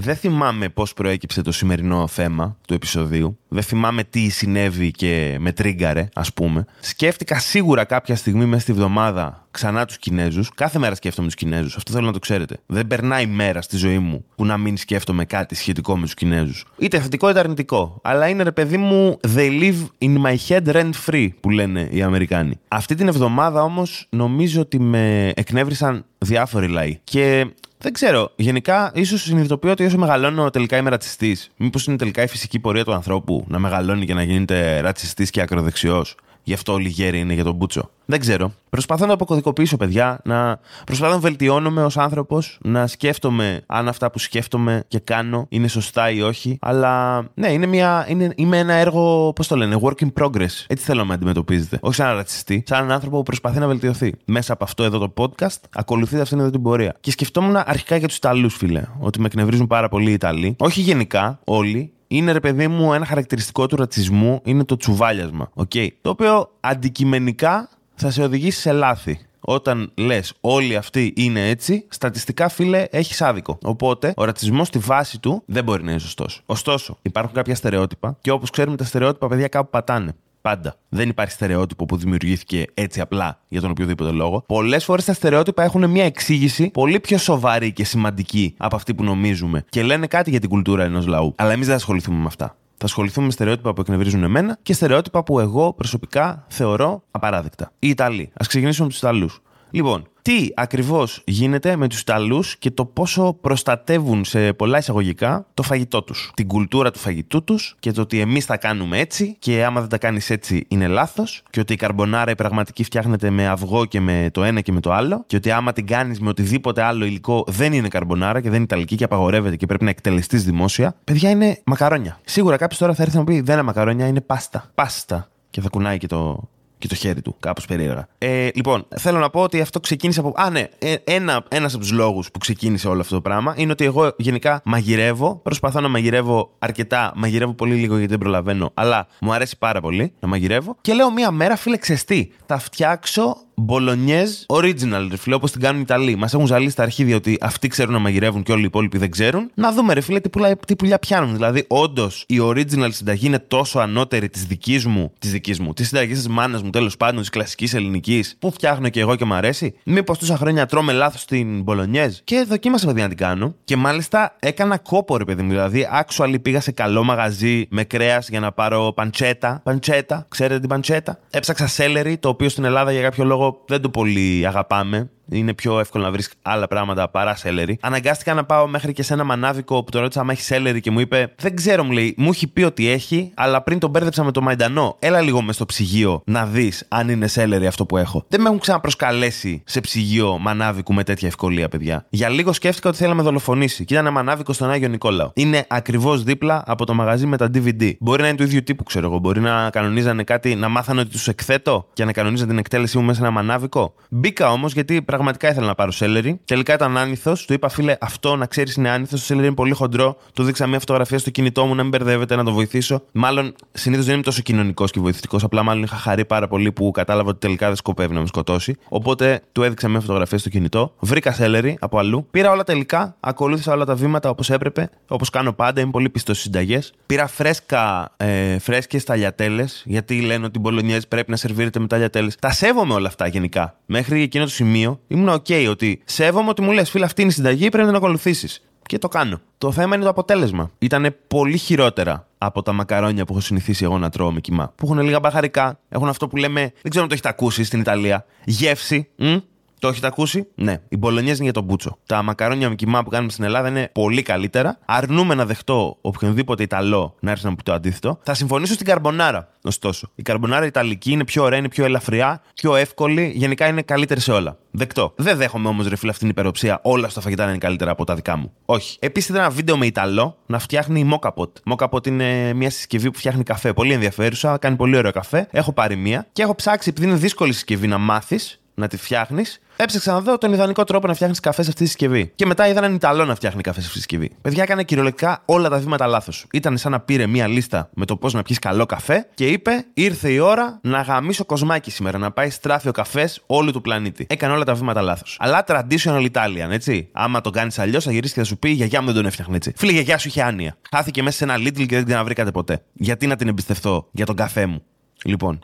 Δεν 0.04 0.16
θυμάμαι 0.16 0.69
πώς 0.69 0.93
προέκυψε 0.93 1.43
το 1.43 1.52
σημερινό 1.52 2.06
θέμα 2.06 2.56
του 2.66 2.75
επεισοδίου. 2.75 3.38
Δεν 3.49 3.62
θυμάμαι 3.62 4.04
τι 4.04 4.28
συνέβη 4.28 4.90
και 4.90 5.37
με 5.40 5.52
τρίγκαρε, 5.52 6.08
ας 6.14 6.32
πούμε. 6.32 6.64
Σκέφτηκα 6.81 7.38
σίγουρα 7.38 7.84
κάποια 7.84 8.16
στιγμή 8.16 8.44
μέσα 8.44 8.62
στη 8.62 8.72
βδομάδα 8.72 9.46
ξανά 9.50 9.87
τους 9.87 9.99
Κινέζους. 9.99 10.50
Κάθε 10.54 10.78
μέρα 10.78 10.94
σκέφτομαι 10.94 11.26
τους 11.26 11.37
Κινέζους. 11.37 11.76
Αυτό 11.76 11.93
θέλω 11.93 12.06
να 12.06 12.12
το 12.12 12.19
ξέρετε. 12.19 12.56
Δεν 12.66 12.87
περνάει 12.87 13.26
μέρα 13.26 13.62
στη 13.62 13.76
ζωή 13.76 13.99
μου 13.99 14.25
που 14.34 14.44
να 14.44 14.56
μην 14.56 14.76
σκέφτομαι 14.76 15.25
κάτι 15.25 15.54
σχετικό 15.54 15.96
με 15.96 16.02
τους 16.02 16.14
Κινέζους. 16.14 16.64
Είτε 16.78 17.00
θετικό 17.00 17.31
είτε 17.31 17.38
αρνητικό. 17.38 18.00
Αλλά 18.02 18.28
είναι 18.28 18.43
ρε 18.43 18.52
παιδί 18.52 18.76
μου, 18.76 19.19
they 19.34 19.62
live 19.62 19.87
in 19.99 20.22
my 20.22 20.37
head 20.49 20.72
rent 20.72 20.93
free 21.06 21.28
που 21.40 21.50
λένε 21.50 21.88
οι 21.90 22.02
Αμερικάνοι. 22.02 22.60
Αυτή 22.69 22.94
την 22.94 23.08
εβδομάδα 23.08 23.62
όμως 23.62 24.06
νομίζω 24.10 24.60
ότι 24.60 24.81
με 24.81 25.32
εκνεύρισαν 25.34 26.04
διάφοροι 26.19 26.69
λαοί. 26.69 27.00
Και 27.04 27.46
δεν 27.82 27.93
ξέρω. 27.93 28.32
Γενικά, 28.37 28.93
ίσως 28.94 29.23
συνειδητοποιώ 29.23 29.70
ότι 29.70 29.84
όσο 29.84 29.99
μεγαλώνω 29.99 30.50
τελικά 30.50 30.76
είμαι 30.76 30.90
ρατσιστής. 30.90 31.50
Μήπως 31.56 31.87
είναι 31.87 31.96
τελικά 31.96 32.23
η 32.23 32.26
φυσική 32.26 32.58
πορεία 32.58 32.84
του 32.84 32.93
ανθρώπου 32.93 33.44
να 33.49 33.58
μεγαλώνει 33.58 34.06
και 34.06 34.14
να 34.14 34.23
γίνεται 34.23 34.81
ρατσιστής 34.81 35.31
και 35.31 35.40
ακροδεξιός. 35.40 36.14
Γι' 36.43 36.53
αυτό 36.53 36.73
όλοι 36.73 36.87
οι 36.87 36.91
γέροι 36.91 37.19
είναι 37.19 37.35
για 37.35 37.44
τον 37.44 37.55
Μπούτσο. 37.55 37.91
Δεν 38.05 38.21
ξέρω. 38.21 38.53
Προσπαθώ 38.71 39.06
να 39.06 39.12
αποκωδικοποιήσω, 39.12 39.77
παιδιά, 39.77 40.21
να 40.25 40.59
προσπαθώ 40.85 41.12
να 41.12 41.19
βελτιώνομαι 41.19 41.85
ως 41.85 41.97
άνθρωπος, 41.97 42.59
να 42.62 42.87
σκέφτομαι 42.87 43.62
αν 43.67 43.89
αυτά 43.89 44.11
που 44.11 44.19
σκέφτομαι 44.19 44.85
και 44.89 44.99
κάνω 44.99 45.47
είναι 45.49 45.69
σωστά 45.69 46.11
ή 46.11 46.21
όχι. 46.21 46.59
Αλλά 46.61 47.25
ναι, 47.35 47.53
είναι 47.53 47.67
μια, 47.67 48.06
είναι, 48.09 48.33
είμαι 48.37 48.59
ένα 48.59 48.73
έργο, 48.73 49.33
πώς 49.33 49.47
το 49.47 49.56
λένε, 49.56 49.79
work 49.83 50.05
in 50.05 50.09
progress. 50.21 50.65
Έτσι 50.67 50.85
θέλω 50.85 50.99
να 50.99 51.05
με 51.05 51.15
αντιμετωπίζετε. 51.15 51.79
Όχι 51.81 51.94
σαν 51.94 52.06
ένα 52.06 52.17
ρατσιστή, 52.17 52.62
σαν 52.67 52.79
έναν 52.79 52.93
άνθρωπο 52.93 53.17
που 53.17 53.23
προσπαθεί 53.23 53.59
να 53.59 53.67
βελτιωθεί. 53.67 54.12
Μέσα 54.25 54.53
από 54.53 54.65
αυτό 54.65 54.83
εδώ 54.85 54.99
το 54.99 55.12
podcast, 55.17 55.61
ακολουθείτε 55.75 56.21
αυτήν 56.21 56.38
εδώ 56.38 56.50
την 56.50 56.62
πορεία. 56.62 56.97
Και 57.00 57.11
σκεφτόμουν 57.11 57.56
αρχικά 57.56 57.97
για 57.97 58.09
τους 58.09 58.17
Ιταλούς, 58.17 58.55
φίλε, 58.55 58.83
ότι 58.99 59.21
με 59.21 59.27
εκνευρίζουν 59.27 59.67
πάρα 59.67 59.88
πολύ 59.88 60.11
οι 60.11 60.12
Ιταλοί. 60.12 60.56
Όχι 60.59 60.81
γενικά, 60.81 61.38
όλοι, 61.45 61.93
είναι 62.17 62.32
ρε 62.32 62.41
παιδί 62.41 62.69
μου 62.69 62.93
ένα 62.93 63.06
χαρακτηριστικό 63.06 63.67
του 63.67 63.76
ρατσισμού 63.76 64.41
είναι 64.44 64.64
το 64.64 64.76
τσουβάλιασμα. 64.76 65.50
Okay? 65.55 65.88
Το 66.00 66.11
οποίο 66.11 66.50
αντικειμενικά 66.61 67.69
θα 67.94 68.11
σε 68.11 68.23
οδηγήσει 68.23 68.61
σε 68.61 68.73
λάθη. 68.73 69.19
Όταν 69.41 69.93
λες 69.94 70.32
όλοι 70.41 70.76
αυτοί 70.76 71.12
είναι 71.17 71.49
έτσι, 71.49 71.87
στατιστικά 71.88 72.49
φίλε 72.49 72.85
έχεις 72.91 73.23
άδικο. 73.23 73.59
Οπότε 73.62 74.12
ο 74.17 74.25
ρατσισμός 74.25 74.67
στη 74.67 74.79
βάση 74.79 75.20
του 75.20 75.43
δεν 75.47 75.64
μπορεί 75.64 75.82
να 75.82 75.91
είναι 75.91 76.00
σωστός. 76.00 76.43
Ωστόσο, 76.47 76.99
υπάρχουν 77.03 77.35
κάποια 77.35 77.55
στερεότυπα 77.55 78.17
και 78.20 78.31
όπως 78.31 78.50
ξέρουμε, 78.50 78.76
τα 78.76 78.85
στερεότυπα 78.85 79.29
παιδιά 79.29 79.49
κάπου 79.49 79.70
πατάνε. 79.70 80.14
Πάντα. 80.43 80.77
Δεν 80.89 81.09
υπάρχει 81.09 81.33
στερεότυπο 81.33 81.85
που 81.85 81.97
δημιουργήθηκε 81.97 82.65
έτσι 82.75 83.00
απλά 83.00 83.41
για 83.49 83.61
τον 83.61 83.71
οποιοδήποτε 83.71 84.11
λόγο. 84.11 84.44
Πολλές 84.47 84.85
φορές 84.85 85.05
τα 85.05 85.12
στερεότυπα 85.12 85.62
έχουν 85.62 85.91
μια 85.91 86.05
εξήγηση 86.05 86.71
πολύ 86.71 87.00
πιο 87.00 87.19
σοβαρή 87.19 87.73
και 87.73 87.85
σημαντική 87.85 88.55
από 88.56 88.77
αυτή 88.77 88.94
που 88.94 89.05
νομίζουμε 89.05 89.65
και 89.69 89.83
λένε 89.83 90.06
κάτι 90.06 90.31
για 90.31 90.41
την 90.41 90.49
κουλτούρα 90.49 90.85
ενός 90.85 91.06
λαού. 91.06 91.35
Αλλά 91.37 91.53
εμείς 91.53 91.67
δεν 91.67 91.77
ασχοληθούμε 91.77 92.19
με 92.19 92.27
αυτά. 92.27 92.56
Θα 92.77 92.85
ασχοληθούμε 92.85 93.27
με 93.27 93.33
στερεότυπα 93.33 93.73
που 93.73 93.81
εκνευρίζουν 93.81 94.23
εμένα 94.23 94.59
και 94.62 94.73
στερεότυπα 94.73 95.23
που 95.23 95.41
εγώ 95.41 95.73
προσωπικά 95.73 96.45
θεωρώ 96.49 97.03
απαράδεκτα. 97.11 97.73
Οι 97.79 97.88
Ιταλοί. 97.88 98.23
Α 98.33 98.45
ξεκινήσουμε 98.49 98.87
με 98.87 98.91
τους 98.91 99.00
Ιταλούς. 99.00 99.43
Λοιπόν, 99.71 100.06
τι 100.23 100.49
ακριβώς 100.55 101.23
γίνεται 101.27 101.77
με 101.77 101.89
τους 101.89 102.01
Ιταλού 102.01 102.43
και 102.59 102.71
το 102.71 102.85
πόσο 102.85 103.37
προστατεύουν 103.41 104.25
σε 104.25 104.53
πολλά 104.53 104.79
εισαγωγικά 104.79 105.47
το 105.55 105.63
φαγητό 105.63 106.03
τους. 106.03 106.31
Την 106.35 106.47
κουλτούρα 106.47 106.91
του 106.91 106.99
φαγητού 106.99 107.45
τους 107.45 107.77
και 107.79 107.93
το 107.93 108.01
ότι 108.01 108.21
εμείς 108.21 108.45
θα 108.45 108.57
κάνουμε 108.57 108.99
έτσι 108.99 109.37
και 109.39 109.65
άμα 109.65 109.81
δεν 109.81 109.89
τα 109.89 109.99
κάνεις 109.99 110.31
έτσι 110.31 110.65
είναι 110.69 110.87
λάθος. 110.87 111.43
Και 111.51 111.61
ότι 111.61 111.73
η 111.73 111.77
καρμπονάρα 111.77 112.31
η 112.31 112.35
πραγματική 112.35 112.85
φτιάχνεται 112.85 113.31
με 113.31 113.49
αυγό 113.49 113.85
και 113.85 114.01
με 114.01 114.29
το 114.33 114.43
ένα 114.45 114.61
και 114.61 114.73
με 114.73 114.81
το 114.81 114.93
άλλο. 114.93 115.25
Και 115.27 115.37
ότι 115.37 115.51
άμα 115.51 115.73
την 115.73 115.87
κάνεις 115.87 116.21
με 116.21 116.29
οτιδήποτε 116.29 116.83
άλλο 116.83 117.05
υλικό 117.05 117.45
δεν 117.47 117.73
είναι 117.73 117.89
καρμπονάρα 117.89 118.41
και 118.41 118.49
δεν 118.49 118.55
είναι 118.55 118.65
ιταλική 118.65 118.97
και 118.97 119.05
απαγορεύεται 119.05 119.57
και 119.57 119.67
πρέπει 119.67 119.85
να 119.85 119.91
εκτελεστείς 119.91 120.45
δημόσια. 120.45 120.95
Παιδιά 121.05 121.31
είναι 121.31 121.61
μακαρόνια. 121.65 122.21
Σίγουρα 122.25 122.57
κάποιος 122.57 122.79
τώρα 122.79 122.95
θα 122.95 123.03
έρθει 123.03 123.17
να 123.17 123.25
πει 123.25 123.41
δεν 123.41 123.55
είναι 123.55 123.65
μακαρόνια, 123.65 124.07
είναι 124.07 124.21
πάστα. 124.21 124.71
Πάστα. 124.75 125.27
Και 125.51 125.61
θα 125.61 125.69
κουνάει 125.69 125.99
και 125.99 126.07
το, 126.07 126.49
και 126.82 126.88
το 126.88 126.94
χέρι 126.94 127.23
του, 127.23 127.37
κάπως 127.40 127.67
περίεργα. 127.67 128.08
Ε, 128.19 128.49
λοιπόν, 128.55 128.87
θέλω 128.99 129.19
να 129.19 129.31
πω 129.31 129.40
ότι 129.40 129.61
αυτό 129.61 129.81
ξεκίνησε 129.81 130.20
από. 130.20 130.32
Α, 130.37 130.50
ναι, 130.50 130.69
ε, 130.79 130.94
ένα 131.05 131.44
ένας 131.49 131.75
από 131.75 131.82
τους 131.82 131.93
λόγους 131.93 132.31
που 132.31 132.38
ξεκίνησε 132.38 132.88
όλο 132.88 133.00
αυτό 133.00 133.14
το 133.14 133.20
πράγμα 133.20 133.55
είναι 133.56 133.73
ότι 133.73 133.84
εγώ 133.84 134.14
γενικά 134.17 134.61
μαγειρεύω. 134.64 135.40
Προσπαθώ 135.43 135.81
να 135.81 135.88
μαγειρεύω 135.88 136.50
αρκετά. 136.58 137.12
Μαγειρεύω 137.17 137.52
πολύ 137.52 137.75
λίγο 137.75 137.94
γιατί 137.94 138.11
δεν 138.11 138.19
προλαβαίνω, 138.19 138.70
αλλά 138.75 139.06
μου 139.20 139.32
αρέσει 139.32 139.58
πάρα 139.58 139.81
πολύ 139.81 140.12
να 140.20 140.29
μαγειρεύω. 140.29 140.76
Και 140.81 140.93
λέω 140.93 141.12
μία 141.12 141.31
μέρα, 141.31 141.56
φίλε, 141.56 141.76
ξεστή. 141.76 142.32
Θα 142.46 142.58
φτιάξω 142.58 143.37
Μπολονιέζ 143.64 144.31
original, 144.47 145.06
ρε 145.11 145.17
φίλε, 145.17 145.35
όπως 145.35 145.50
την 145.50 145.61
κάνουν 145.61 145.79
οι 145.79 145.82
Ιταλοί. 145.85 146.17
Μας 146.17 146.35
έχουν 146.35 146.47
ζαλίσει 146.47 146.76
τα 146.76 146.82
αρχίδια 146.82 147.17
ότι 147.17 147.38
αυτοί 147.41 147.69
ξέρουν 147.69 147.93
να 147.93 147.99
μαγειρεύουν 147.99 148.43
και 148.43 148.53
όλοι 148.53 148.62
οι 148.62 148.64
υπόλοιποι 148.64 148.99
δεν 148.99 149.11
ξέρουν. 149.11 149.50
Να 149.55 149.73
δούμε, 149.73 149.94
ρε 149.94 150.00
φίλε, 150.00 150.20
τι 150.20 150.29
πουλιά, 150.29 150.56
τι 150.56 150.76
πουλιά 150.76 150.99
πιάνουν. 150.99 151.32
Δηλαδή, 151.35 151.64
όντως 151.69 152.25
η 152.29 152.38
original 152.43 152.88
συνταγή 152.93 153.26
είναι 153.26 153.38
τόσο 153.38 153.79
ανώτερη 153.79 154.29
της 154.29 154.44
δικής 154.44 154.87
μου, 154.87 155.12
της 155.19 155.31
δικής 155.31 155.61
μου, 155.61 155.73
της 155.73 155.88
συνταγής 155.88 156.17
της 156.17 156.29
μάνας 156.29 156.62
μου, 156.62 156.70
τέλος 156.70 156.97
πάντων, 156.97 157.20
της 157.20 157.29
κλασικής 157.29 157.75
ελληνικής, 157.75 158.37
που 158.38 158.53
φτιάχνω 158.53 158.88
και 158.88 159.00
εγώ 159.00 159.17
και 159.17 159.25
μου 159.25 159.35
αρέσει. 159.35 159.75
Μήπως 159.85 160.19
τόσα 160.19 160.37
χρόνια 160.37 160.67
τρώμε 160.67 160.93
λάθος 160.93 161.20
στην 161.20 161.62
Μπολονιέζ. 161.62 162.17
Και 162.25 162.44
δοκίμασα, 162.49 162.87
παιδιά, 162.87 163.03
να 163.03 163.09
την 163.09 163.19
κάνω. 163.19 163.55
Και 163.64 163.76
μάλιστα 163.76 164.37
έκανα 164.38 164.79
κόπο, 164.79 165.17
ρε 165.17 165.25
παιδί 165.25 165.43
μου. 165.43 165.49
Δηλαδή, 165.49 165.87
actually 166.00 166.37
πήγα 166.43 166.61
σε 166.61 166.73
καλό 166.73 167.05
μαγαζί 167.05 167.67
με 167.70 167.85
κρέας 167.85 168.29
για 168.29 168.41
να 168.41 168.53
πάρω 168.53 168.93
παντσέτα. 168.93 169.61
Παντσέτα, 169.64 170.26
ξέρετε 170.29 170.61
την 170.61 170.69
παντσέτα; 170.69 171.19
Έψαξα 171.31 171.67
σέλερι, 171.67 172.17
το 172.17 172.29
οποίο 172.29 172.49
στην 172.49 172.64
Ελλάδα 172.64 172.93
για 172.93 173.03
κάποιο 173.03 173.25
λόγο 173.25 173.51
δεν 173.66 173.80
το 173.80 173.90
πολύ 173.90 174.47
αγαπάμε 174.47 175.11
είναι 175.31 175.55
πιο 175.55 175.79
εύκολο 175.79 176.05
να 176.05 176.11
βρεις 176.11 176.31
άλλα 176.43 176.69
πράγματα 176.69 177.09
παρά 177.09 177.35
σέλερι. 177.35 177.79
Αναγκάστηκα 177.81 178.35
να 178.35 178.45
πάω 178.45 178.67
μέχρι 178.67 178.93
και 178.93 179.02
σε 179.02 179.12
ένα 179.12 179.25
μανάβικο 179.25 179.85
που 179.85 179.91
το 179.91 180.00
ρώτησα 180.00 180.21
αν 180.21 180.29
έχει 180.29 180.43
σέλερι 180.43 180.81
και 180.81 180.91
μου 180.91 181.00
είπε 181.00 181.33
Δεν 181.38 181.57
ξέρω, 181.57 181.85
μου 181.85 181.93
λέει, 181.93 182.14
μου 182.17 182.29
έχει 182.31 182.47
πει 182.47 182.62
ότι 182.62 182.88
έχει, 182.88 183.31
αλλά 183.35 183.62
πριν 183.62 183.79
τον 183.79 183.91
μπέρδεψα 183.91 184.25
με 184.25 184.31
το 184.31 184.43
μαϊντανό. 184.43 184.97
Έλα 184.99 185.21
λίγο 185.21 185.43
μες 185.43 185.55
στο 185.55 185.67
ψυγείο 185.67 186.23
να 186.26 186.47
δεις 186.47 186.87
αν 186.88 187.09
είναι 187.09 187.26
σέλερι 187.26 187.67
αυτό 187.67 187.87
που 187.87 187.97
έχω. 187.97 188.25
Δεν 188.29 188.41
με 188.41 188.47
έχουν 188.47 188.61
ξαναπροσκαλέσει 188.61 189.62
σε 189.67 189.81
ψυγείο 189.81 190.38
μανάβικου 190.38 190.95
με 190.95 191.05
τέτοια 191.05 191.29
ευκολία, 191.29 191.69
παιδιά. 191.69 192.07
Για 192.11 192.29
λίγο 192.29 192.52
σκέφτηκα 192.52 192.88
ότι 192.88 192.99
θέλαμε 192.99 193.17
να 193.17 193.23
με 193.23 193.29
δολοφονήσει 193.29 193.85
και 193.85 193.95
ήταν 193.95 194.07
ένα 194.07 194.14
μανάβικο 194.14 194.52
στον 194.52 194.71
Άγιο 194.71 194.88
Νικόλαο. 194.88 195.31
Είναι 195.35 195.64
ακριβώς 195.69 196.23
δίπλα 196.23 196.62
από 196.67 196.87
το 196.87 196.95
μαγαζί 196.95 197.26
με 197.26 197.37
τα 197.37 197.50
DVD. 197.55 197.93
Μπορεί 198.00 198.23
να 198.23 198.29
είναι 198.29 198.37
του 198.37 198.43
ίδιου 198.43 198.62
τύπου, 198.62 198.83
ξέρω 198.83 199.07
εγώ. 199.07 199.19
Μπορεί 199.19 199.41
να 199.41 199.71
κανονίζανε 199.71 200.23
κάτι, 200.23 200.55
να 200.55 200.69
μάθανε 200.69 201.00
ότι 201.00 201.11
τους 201.11 201.29
εκθέτω 201.29 201.88
και 201.93 202.05
να 202.05 202.12
κανονίζανε 202.12 202.50
την 202.50 202.59
εκτέλεσή 202.59 202.99
μου 202.99 203.05
μέσα 203.05 203.19
σε 203.19 203.23
ένα 203.23 203.31
μανάβικο. 203.31 203.95
Μπήκα 204.11 204.50
όμως 204.50 204.73
γιατί 204.73 205.02
πραγματικά 205.12 205.49
ήθελα 205.50 205.66
να 205.66 205.75
πάρω 205.75 205.90
σέλερι. 205.90 206.40
Τελικά 206.45 206.75
ήταν 206.75 206.97
άνηθος. 206.97 207.45
Του 207.45 207.52
είπα, 207.52 207.69
φίλε, 207.69 207.97
αυτό 208.00 208.37
να 208.37 208.47
ξέρεις 208.47 208.75
είναι 208.75 208.90
άνηθος. 208.90 209.21
Το 209.21 209.26
σέλερι 209.26 209.47
είναι 209.47 209.54
πολύ 209.54 209.73
χοντρό. 209.73 210.16
Του 210.35 210.42
δείξα 210.42 210.66
μια 210.66 210.78
φωτογραφία 210.78 211.19
στο 211.19 211.31
κινητό 211.31 211.64
μου 211.64 211.75
να 211.75 211.83
μην 211.83 211.90
μπερδεύεται, 211.90 212.37
να 212.37 212.45
το 212.45 212.52
βοηθήσω. 212.52 213.02
Μάλλον 213.12 213.54
συνήθως 213.73 214.04
δεν 214.04 214.14
είμαι 214.14 214.23
τόσο 214.23 214.42
κοινωνικός 214.42 214.90
και 214.90 215.00
βοηθητικός. 215.00 215.45
Απλά 215.45 215.62
μάλλον 215.62 215.83
είχα 215.83 215.97
χαρεί 215.97 216.25
πάρα 216.25 216.49
πολύ 216.49 216.73
που 216.73 216.90
κατάλαβα 216.90 217.31
ότι 217.31 217.38
τελικά 217.38 217.66
δεν 217.66 217.76
σκοπεύει 217.76 218.14
να 218.14 218.21
με 218.21 218.26
σκοτώσει. 218.26 218.76
Οπότε 218.88 219.40
του 219.52 219.62
έδειξα 219.62 219.88
μια 219.88 220.00
φωτογραφία 220.00 220.38
στο 220.38 220.49
κινητό. 220.49 220.95
Βρήκα 220.99 221.33
σέλερι 221.33 221.76
από 221.81 221.99
αλλού. 221.99 222.26
Πήρα 222.31 222.50
όλα 222.50 222.64
τελικά. 222.64 223.16
Ακολούθησα 223.21 223.73
όλα 223.73 223.85
τα 223.85 223.95
βήματα 223.95 224.31
όπως 224.31 224.50
έπρεπε. 224.50 224.90
Όπως 225.09 225.31
κάνω 225.31 225.52
πάντα. 225.52 225.81
Είμαι 225.81 225.90
πολύ 225.90 226.09
πιστός 226.09 226.37
στις 226.37 226.50
συνταγές. 226.50 226.92
Πήρα 227.07 227.26
φρέσκα, 227.26 228.12
ε, 228.16 228.59
φρέσκες 228.59 229.04
ταλιατέλες. 229.04 229.83
Γιατί 229.87 230.21
λένε 230.21 230.45
ότι 230.45 230.59
οι 230.59 231.00
πρέπει 231.09 231.31
να 231.31 231.37
σερβίρεται 231.37 231.81
με 231.81 231.87
ταλιατέλες. 231.87 232.37
Τα 232.37 232.50
σέβομαι 232.50 232.95
όλα 232.95 233.09
αυτά 233.09 233.26
γενικά. 233.26 233.76
Μέχρι 233.87 234.23
εκείνο 234.23 234.45
το 234.45 234.50
σημείο 234.50 235.00
ήμουν 235.06 235.28
οκ, 235.28 235.47
ότι 235.71 236.02
σέβομαι 236.04 236.49
ότι 236.49 236.62
μου 236.62 236.73
λες, 236.73 236.90
φίλε, 236.90 237.04
αυτή 237.04 237.23
είναι 237.23 237.30
η 237.30 237.35
συνταγή, 237.35 237.68
πρέπει 237.68 237.87
να 237.87 237.87
την 237.87 237.97
ακολουθήσεις. 237.97 238.62
Και 238.87 238.99
το 238.99 239.09
κάνω. 239.09 239.40
Το 239.59 239.73
θέμα 239.73 239.94
είναι 239.94 240.04
το 240.04 240.11
αποτέλεσμα. 240.11 240.71
Ήταν 240.78 241.16
πολύ 241.28 241.56
χειρότερα 241.56 242.26
από 242.38 242.62
τα 242.62 242.73
μακαρόνια 242.73 243.25
που 243.25 243.32
έχω 243.32 243.42
συνηθίσει 243.42 243.85
εγώ 243.85 243.99
να 243.99 244.11
τρώω 244.11 244.32
με 244.32 244.40
κιμά. 244.40 244.73
Που 244.76 244.87
έχουν 244.87 245.00
λίγα 245.00 245.21
μπαχαρικά, 245.21 245.78
έχουν 245.88 246.09
αυτό 246.09 246.28
που 246.28 246.37
λέμε, 246.37 246.61
δεν 246.61 246.90
ξέρω 246.90 247.02
αν 247.02 247.09
το 247.09 247.14
έχετε 247.14 247.28
ακούσει 247.28 247.64
στην 247.64 247.80
Ιταλία, 247.80 248.25
γεύση. 248.44 249.09
Μ; 249.16 249.37
Το 249.83 249.89
έχετε 249.89 250.07
ακούσει; 250.07 250.47
Ναι. 250.55 250.81
Η 250.89 250.97
μπολονιέζ 250.97 251.35
είναι 251.35 251.45
για 251.45 251.53
τον 251.53 251.65
μπούτσο. 251.65 251.99
Τα 252.07 252.23
μακαρόνια 252.23 252.69
με 252.69 252.75
κοιμά 252.75 253.03
που 253.03 253.11
κάνουμε 253.11 253.31
στην 253.31 253.45
Ελλάδα 253.45 253.69
είναι 253.69 253.91
πολύ 253.93 254.23
καλύτερα. 254.23 254.79
Αρνούμε 254.85 255.35
να 255.35 255.47
δεχτώ 255.47 255.99
οποιονδήποτε 256.01 256.62
Ιταλό 256.62 257.15
να 257.21 257.31
έρθει 257.31 257.45
να 257.45 257.51
μου 257.51 257.57
πει 257.57 257.62
το 257.62 257.73
αντίθετο. 257.73 258.19
Θα 258.23 258.35
συμφωνήσω 258.35 258.75
στην 258.75 258.87
καρμπονάρα, 258.87 259.49
ωστόσο. 259.62 260.11
Η 260.15 260.23
καρμπονάρα 260.23 260.67
Ιταλική 260.67 261.12
είναι 261.12 261.25
πιο 261.25 261.43
ωραία, 261.43 261.59
είναι 261.59 261.69
πιο 261.69 261.85
ελαφριά, 261.85 262.43
πιο 262.55 262.77
εύκολη, 262.77 263.33
γενικά 263.35 263.67
είναι 263.67 263.83
καλύτερη 263.83 264.21
σε 264.21 264.33
όλα. 264.33 264.59
Δεκτό. 264.71 265.12
Δεν 265.17 265.37
δέχομαι 265.37 265.69
όμως 265.69 265.89
ρε 265.89 265.97
φίλε 265.97 266.11
αυτήν 266.11 266.29
την 266.29 266.37
υπεροψία 266.39 266.81
όλα 266.83 267.09
στα 267.09 267.21
φαγητά 267.21 267.45
να 267.45 267.51
είναι 267.51 267.59
καλύτερα 267.59 267.91
από 267.91 268.05
τα 268.05 268.15
δικά 268.15 268.37
μου. 268.37 268.53
Όχι. 268.65 268.97
Επίσης 269.01 269.29
είδα 269.29 269.39
ένα 269.39 269.51
βίντεο 269.51 269.77
με 269.77 269.87
Ιταλό 269.87 270.37
να 270.47 270.59
φτιάχνει 270.59 271.05
μόκαποτ. 271.05 271.57
Μόκαποτ 271.65 272.07
είναι 272.07 272.53
μια 272.53 272.71
συσκευή 272.71 273.11
που 273.11 273.19
φτιάχνει 273.19 273.43
καφέ. 273.43 273.73
Πολύ 273.73 273.93
ενδιαφέρουσα, 273.93 274.59
κάνει 274.59 274.77
πολύ 274.77 274.97
ωραίο 274.97 275.12
καφέ. 275.12 275.49
Έχω 275.51 275.73
πάρει 275.73 275.97
μία 275.97 276.27
και 276.33 276.43
έχω 276.43 276.55
ψάξει 276.55 276.89
επειδή 276.89 277.07
είναι 277.07 277.17
δύσκολη 277.17 277.53
συσκευή 277.53 277.87
να 277.87 277.99
μάθεις 277.99 278.57
να 278.75 278.89
τη 278.89 278.97
φτιάχνεις. 278.97 279.61
Έψαξα 279.76 280.12
να 280.12 280.21
δω 280.21 280.38
τον 280.38 280.52
ιδανικό 280.52 280.85
τρόπο 280.85 281.07
να 281.07 281.14
φτιάχνεις 281.14 281.41
καφές 281.41 281.64
σε 281.64 281.71
αυτή 281.71 281.83
τη 281.83 281.88
συσκευή. 281.88 282.33
Και 282.35 282.47
μετά 282.47 282.69
είδα 282.69 282.79
έναν 282.79 282.95
Ιταλό 282.95 283.25
να 283.25 283.35
φτιάχνει 283.35 283.62
καφές 283.62 283.83
σε 283.83 283.88
αυτή 283.88 284.00
τη 284.00 284.05
συσκευή. 284.09 284.37
Παιδιά 284.43 284.62
έκανε 284.62 284.85
κυριολεκτικά 284.85 285.43
όλα 285.45 285.69
τα 285.69 285.79
βήματα 285.79 286.07
λάθος. 286.07 286.47
Ήταν 286.52 286.79
σαν 286.79 286.93
να 286.93 287.00
πήρε 287.00 287.26
μία 287.26 287.47
λίστα 287.47 287.91
με 287.95 288.05
το 288.05 288.17
πώς 288.17 288.33
να 288.33 288.43
πιεις 288.43 288.59
καλό 288.59 288.87
καφέ 288.87 289.29
και 289.35 289.47
είπε: 289.47 289.87
Ήρθε 289.95 290.31
η 290.31 290.38
ώρα 290.38 290.79
να 290.83 291.00
γαμίσω 291.00 291.45
κοσμάκι 291.45 291.91
σήμερα, 291.91 292.19
να 292.19 292.31
πάει 292.31 292.50
στράφει 292.50 292.88
ο 292.88 292.93
καφές 292.93 293.43
όλου 293.47 293.73
του 293.73 293.81
πλανήτη. 293.81 294.26
Έκανε 294.29 294.52
όλα 294.52 294.64
τα 294.64 294.75
βήματα 294.75 295.02
λάθος. 295.02 295.37
Αλλά 295.41 295.64
traditional 295.67 296.29
Italian, 296.33 296.71
έτσι. 296.71 297.09
Άμα 297.12 297.41
το 297.41 297.50
κάνεις 297.50 297.79
αλλιώς, 297.79 298.05
θα 298.05 298.12
γυρίσεις 298.12 298.35
και 298.35 298.41
θα 298.41 298.47
σου 298.47 298.59
πει: 298.59 298.71
Για 298.71 299.00
μου 299.00 299.07
δεν 299.07 299.17
τον 299.17 299.26
έφτιαχνε 299.26 299.57
έτσι. 299.57 299.73
Φίλε, 299.76 299.93
γιαγιά 299.93 300.19
σου 300.19 300.29
είχε 300.29 300.43
άνοια. 300.43 300.76
Χάθηκε 300.91 301.23
μέσα 301.23 301.37
σε 301.37 301.45
ένα 301.45 301.57
little 301.57 301.87
και 301.87 301.97
δεν 301.97 302.05
την 302.05 302.25
βρήκατε 302.25 302.50
ποτέ. 302.50 302.83
Γιατί 302.93 303.26
να 303.26 303.37
την 303.37 303.49
εμπιστευτώ 303.49 304.09
για 304.12 304.26
τον 304.26 304.37
καφέ 304.37 304.67
μου. 304.67 304.83
Λοιπόν, 305.25 305.59